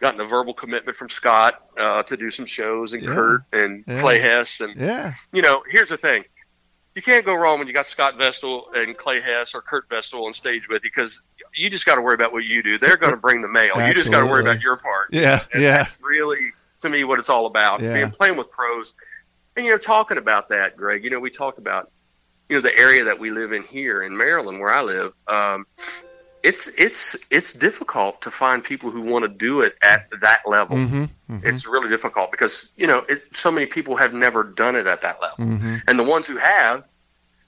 gotten 0.00 0.20
a 0.20 0.24
verbal 0.24 0.54
commitment 0.54 0.96
from 0.96 1.08
Scott 1.08 1.60
uh, 1.78 2.02
to 2.04 2.16
do 2.16 2.30
some 2.30 2.46
shows, 2.46 2.92
and 2.92 3.02
Yeah. 3.02 3.14
Kurt 3.14 3.42
and 3.52 3.84
Yeah. 3.86 4.00
Clay 4.00 4.20
Hess, 4.20 4.60
and 4.60 4.78
yeah, 4.80 5.12
you 5.32 5.42
know, 5.42 5.62
here's 5.70 5.88
the 5.88 5.96
thing. 5.96 6.24
You 6.94 7.02
can't 7.02 7.24
go 7.24 7.34
wrong 7.34 7.58
when 7.58 7.66
you 7.66 7.74
got 7.74 7.86
Scott 7.86 8.16
Vestal 8.16 8.66
and 8.72 8.96
Clay 8.96 9.20
Hess 9.20 9.54
or 9.54 9.60
Kurt 9.60 9.88
Vestal 9.88 10.26
on 10.26 10.32
stage 10.32 10.68
with 10.68 10.84
you 10.84 10.90
because 10.90 11.24
you 11.52 11.68
just 11.68 11.84
got 11.86 11.96
to 11.96 12.02
worry 12.02 12.14
about 12.14 12.32
what 12.32 12.44
you 12.44 12.62
do. 12.62 12.78
They're 12.78 12.96
going 12.96 13.12
to 13.12 13.20
bring 13.20 13.42
the 13.42 13.48
mail. 13.48 13.84
You 13.86 13.94
just 13.94 14.12
got 14.12 14.20
to 14.20 14.26
worry 14.26 14.42
about 14.42 14.60
your 14.60 14.76
part. 14.76 15.08
Yeah, 15.12 15.44
And 15.52 15.62
yeah. 15.62 15.78
That's 15.78 15.98
really, 16.00 16.52
to 16.80 16.88
me, 16.88 17.02
what 17.02 17.18
it's 17.18 17.30
all 17.30 17.46
about. 17.46 17.80
Yeah. 17.80 17.94
Being 17.94 18.10
playing 18.10 18.36
with 18.36 18.50
pros. 18.50 18.94
And, 19.56 19.64
you 19.64 19.72
know, 19.72 19.78
talking 19.78 20.18
about 20.18 20.48
that, 20.48 20.76
Greg, 20.76 21.02
you 21.02 21.10
know, 21.10 21.18
we 21.18 21.30
talked 21.30 21.58
about, 21.58 21.90
you 22.48 22.56
know, 22.56 22.62
the 22.62 22.76
area 22.78 23.04
that 23.04 23.18
we 23.18 23.30
live 23.30 23.52
in 23.52 23.64
here 23.64 24.02
in 24.02 24.16
Maryland, 24.16 24.60
where 24.60 24.72
I 24.72 24.82
live. 24.82 25.12
Um, 25.26 25.66
it's 26.44 26.68
it's 26.76 27.16
it's 27.30 27.52
difficult 27.54 28.20
to 28.22 28.30
find 28.30 28.62
people 28.62 28.90
who 28.90 29.00
want 29.00 29.24
to 29.24 29.28
do 29.28 29.62
it 29.62 29.74
at 29.82 30.08
that 30.20 30.42
level. 30.46 30.76
hmm 30.76 31.04
It's 31.42 31.66
really 31.66 31.88
difficult 31.88 32.30
because 32.30 32.70
you 32.76 32.86
know 32.86 32.98
it, 33.08 33.22
so 33.32 33.50
many 33.50 33.66
people 33.66 33.96
have 33.96 34.12
never 34.14 34.44
done 34.44 34.76
it 34.76 34.86
at 34.86 35.00
that 35.00 35.20
level, 35.20 35.46
hmm 35.46 35.76
and 35.88 35.98
the 35.98 36.04
ones 36.04 36.28
who 36.28 36.36
have 36.36 36.84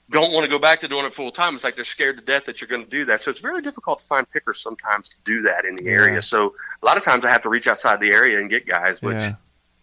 don't 0.09 0.31
want 0.33 0.45
to 0.45 0.49
go 0.49 0.57
back 0.57 0.79
to 0.79 0.87
doing 0.87 1.05
it 1.05 1.13
full 1.13 1.31
time. 1.31 1.53
It's 1.55 1.63
like 1.63 1.75
they're 1.75 1.83
scared 1.97 2.17
to 2.17 2.23
death 2.23 2.45
that 2.45 2.59
you're 2.59 2.67
going 2.69 2.83
to 2.83 2.89
do 2.89 3.05
that. 3.05 3.19
So 3.21 3.29
it's 3.29 3.41
very 3.41 3.61
difficult 3.61 3.99
to 3.99 4.05
find 4.05 4.27
pickers 4.29 4.61
sometimes 4.61 5.09
to 5.09 5.17
do 5.23 5.41
that 5.43 5.65
in 5.65 5.75
the 5.75 5.83
Yeah. 5.83 5.91
area. 5.91 6.21
So 6.21 6.55
a 6.81 6.85
lot 6.85 6.95
of 6.97 7.03
times 7.03 7.25
I 7.25 7.29
have 7.31 7.41
to 7.43 7.49
reach 7.49 7.67
outside 7.67 7.99
the 7.99 8.11
area 8.11 8.39
and 8.39 8.49
get 8.49 8.65
guys, 8.65 9.01
which 9.01 9.17
Yeah. 9.17 9.33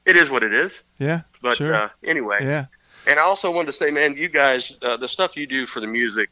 it 0.07 0.17
is 0.17 0.31
what 0.31 0.43
it 0.43 0.55
is. 0.55 0.83
yeah, 0.99 1.21
But 1.43 1.59
sure. 1.59 1.75
uh, 1.75 1.89
anyway, 2.03 2.39
yeah, 2.43 2.67
and 3.07 3.19
I 3.19 3.23
also 3.23 3.51
wanted 3.51 3.67
to 3.67 3.73
say, 3.73 3.91
man, 3.91 4.17
you 4.17 4.29
guys, 4.31 4.79
uh, 4.81 4.97
the 4.97 5.09
stuff 5.09 5.37
you 5.37 5.47
do 5.47 5.67
for 5.67 5.81
the 5.81 5.87
music 5.87 6.31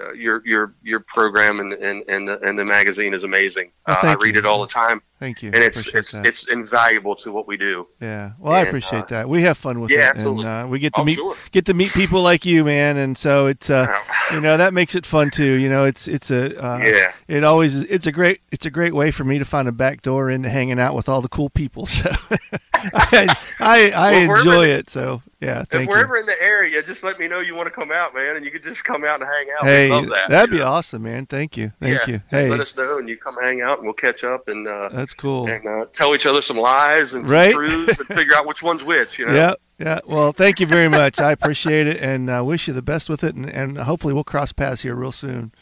uh, 0.00 0.12
your 0.12 0.42
your 0.46 0.74
your 0.82 1.00
program 1.00 1.60
and 1.60 1.72
and 1.74 2.02
and 2.08 2.28
the, 2.28 2.38
and 2.40 2.58
the 2.58 2.64
magazine 2.64 3.14
is 3.14 3.24
amazing. 3.24 3.72
Well, 3.86 3.96
uh, 4.02 4.08
I 4.08 4.12
read 4.14 4.34
you. 4.34 4.40
it 4.40 4.46
all 4.46 4.60
the 4.62 4.66
time, 4.68 5.02
Thank 5.20 5.42
you. 5.42 5.48
and 5.54 5.62
it's 5.62 5.86
it's 5.88 6.12
that. 6.12 6.26
it's 6.26 6.48
invaluable 6.48 7.14
to 7.16 7.30
what 7.32 7.46
we 7.46 7.56
do. 7.56 7.86
Yeah, 8.00 8.32
well, 8.38 8.52
I 8.54 8.60
appreciate 8.60 9.04
uh, 9.04 9.06
that. 9.10 9.28
We 9.28 9.42
have 9.42 9.58
fun 9.58 9.80
with 9.80 9.90
yeah, 9.90 10.08
it, 10.08 10.16
absolutely. 10.16 10.46
and 10.46 10.66
uh, 10.66 10.68
we 10.68 10.78
get 10.78 10.94
to 10.94 11.00
Oh, 11.00 11.04
meet 11.04 11.16
sure. 11.16 11.36
get 11.50 11.66
to 11.66 11.74
meet 11.74 11.92
people 11.92 12.22
like 12.22 12.44
you, 12.46 12.64
man. 12.64 12.96
And 12.96 13.16
so 13.18 13.46
it's 13.46 13.70
uh, 13.70 13.86
you 14.32 14.40
know 14.40 14.56
that 14.56 14.72
makes 14.74 14.94
it 14.94 15.04
fun 15.04 15.30
too. 15.30 15.54
You 15.54 15.68
know, 15.68 15.84
it's 15.84 16.08
it's 16.08 16.30
a 16.30 16.56
uh, 16.64 16.78
Yeah. 16.78 17.12
It 17.28 17.44
always 17.44 17.74
is- 17.74 17.84
it's 17.84 18.06
a 18.06 18.12
great 18.12 18.40
it's 18.50 18.66
a 18.66 18.70
great 18.70 18.94
way 18.94 19.10
for 19.10 19.24
me 19.24 19.38
to 19.38 19.44
find 19.44 19.68
a 19.68 19.72
back 19.72 20.02
door 20.02 20.30
into 20.30 20.48
hanging 20.48 20.80
out 20.80 20.94
with 20.94 21.08
all 21.08 21.20
the 21.22 21.28
cool 21.28 21.50
people. 21.50 21.86
So 21.92 22.10
I 22.94 23.36
I, 23.60 23.90
I 23.90 24.26
Well, 24.26 24.38
enjoy 24.38 24.66
it. 24.66 24.90
So 24.90 25.22
yeah, 25.42 25.64
If 25.70 25.88
we're 25.88 25.96
you. 25.98 26.02
ever 26.02 26.16
in 26.18 26.26
the 26.26 26.40
area, 26.40 26.82
just 26.82 27.02
let 27.02 27.18
me 27.18 27.26
know 27.28 27.40
you 27.40 27.54
want 27.54 27.66
to 27.66 27.70
come 27.70 27.90
out, 27.90 28.14
man, 28.14 28.36
and 28.36 28.44
you 28.44 28.50
could 28.50 28.62
just 28.62 28.84
come 28.84 29.04
out 29.04 29.20
and 29.20 29.28
hang 29.28 29.46
out. 29.58 29.64
Hey, 29.64 29.88
that. 29.88 30.26
that'd 30.28 30.50
be 30.50 30.58
know? 30.58 30.68
awesome, 30.68 31.02
man. 31.02 31.26
Thank 31.26 31.56
you, 31.56 31.72
thank 31.80 32.00
yeah, 32.06 32.06
you. 32.14 32.18
Just 32.18 32.30
Hey, 32.30 32.48
let 32.48 32.60
us 32.60 32.76
know, 32.76 32.98
and 32.98 33.08
you 33.08 33.16
come 33.16 33.36
hang 33.42 33.60
out, 33.60 33.78
and 33.78 33.84
we'll 33.86 33.94
catch 33.94 34.24
up 34.24 34.48
and 34.48 34.66
uh, 34.68 34.88
that's 34.90 35.12
cool. 35.14 35.48
and 35.48 35.66
uh, 35.66 35.86
tell 35.92 36.14
each 36.14 36.26
other 36.26 36.40
some 36.40 36.56
lies 36.56 37.14
and 37.14 37.26
some 37.26 37.32
Right. 37.34 37.52
truths, 37.52 37.98
and 37.98 38.06
figure 38.08 38.34
out 38.36 38.46
which 38.46 38.62
one's 38.62 38.84
which. 38.84 39.18
You 39.18 39.26
know. 39.26 39.34
Yeah, 39.34 39.54
yeah. 39.78 40.00
Well, 40.06 40.32
thank 40.32 40.60
you 40.60 40.66
very 40.66 40.88
much. 40.88 41.20
I 41.20 41.32
appreciate 41.32 41.86
it, 41.86 42.00
and 42.00 42.30
uh, 42.30 42.42
wish 42.44 42.68
you 42.68 42.74
the 42.74 42.82
best 42.82 43.08
with 43.08 43.24
it. 43.24 43.34
And, 43.34 43.46
and 43.50 43.78
hopefully, 43.78 44.14
we'll 44.14 44.24
cross 44.24 44.52
paths 44.52 44.82
here 44.82 44.94
real 44.94 45.12
soon. 45.12 45.52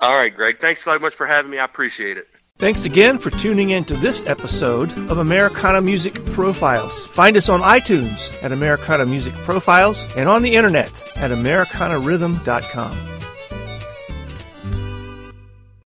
All 0.00 0.12
right, 0.12 0.34
Greg. 0.34 0.58
Thanks 0.60 0.82
so 0.82 0.98
much 0.98 1.14
for 1.14 1.26
having 1.26 1.50
me. 1.50 1.58
I 1.58 1.64
appreciate 1.64 2.18
it. 2.18 2.28
Thanks 2.58 2.84
again 2.84 3.18
for 3.18 3.30
tuning 3.30 3.70
in 3.70 3.84
to 3.86 3.94
this 3.94 4.24
episode 4.28 4.92
of 5.10 5.18
Americana 5.18 5.80
Music 5.80 6.24
Profiles. 6.26 7.04
Find 7.08 7.36
us 7.36 7.48
on 7.48 7.62
iTunes 7.62 8.40
at 8.44 8.52
Americana 8.52 9.04
Music 9.06 9.34
Profiles 9.34 10.04
and 10.16 10.28
on 10.28 10.42
the 10.42 10.54
internet 10.54 11.04
at 11.16 11.32
AmericanaRhythm.com. 11.32 13.10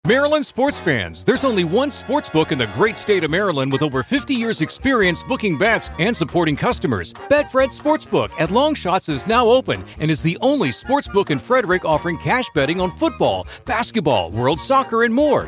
Maryland 0.07 0.45
sports 0.45 0.79
fans, 0.79 1.23
there's 1.23 1.43
only 1.43 1.63
one 1.63 1.91
sports 1.91 2.31
book 2.31 2.51
in 2.51 2.57
the 2.57 2.67
great 2.67 2.97
state 2.97 3.23
of 3.23 3.29
Maryland 3.29 3.71
with 3.71 3.83
over 3.83 4.01
50 4.01 4.33
years' 4.33 4.61
experience 4.61 5.21
booking 5.21 5.59
bets 5.59 5.91
and 5.99 6.15
supporting 6.15 6.55
customers. 6.55 7.13
Betfred 7.13 7.79
Sportsbook 7.79 8.31
at 8.39 8.49
Longshots 8.49 9.07
is 9.07 9.27
now 9.27 9.47
open 9.47 9.83
and 9.99 10.09
is 10.09 10.23
the 10.23 10.37
only 10.41 10.71
sports 10.71 11.07
book 11.07 11.29
in 11.29 11.37
Frederick 11.37 11.85
offering 11.85 12.17
cash 12.17 12.45
betting 12.55 12.81
on 12.81 12.89
football, 12.97 13.47
basketball, 13.65 14.31
world 14.31 14.59
soccer, 14.59 15.03
and 15.03 15.13
more. 15.13 15.47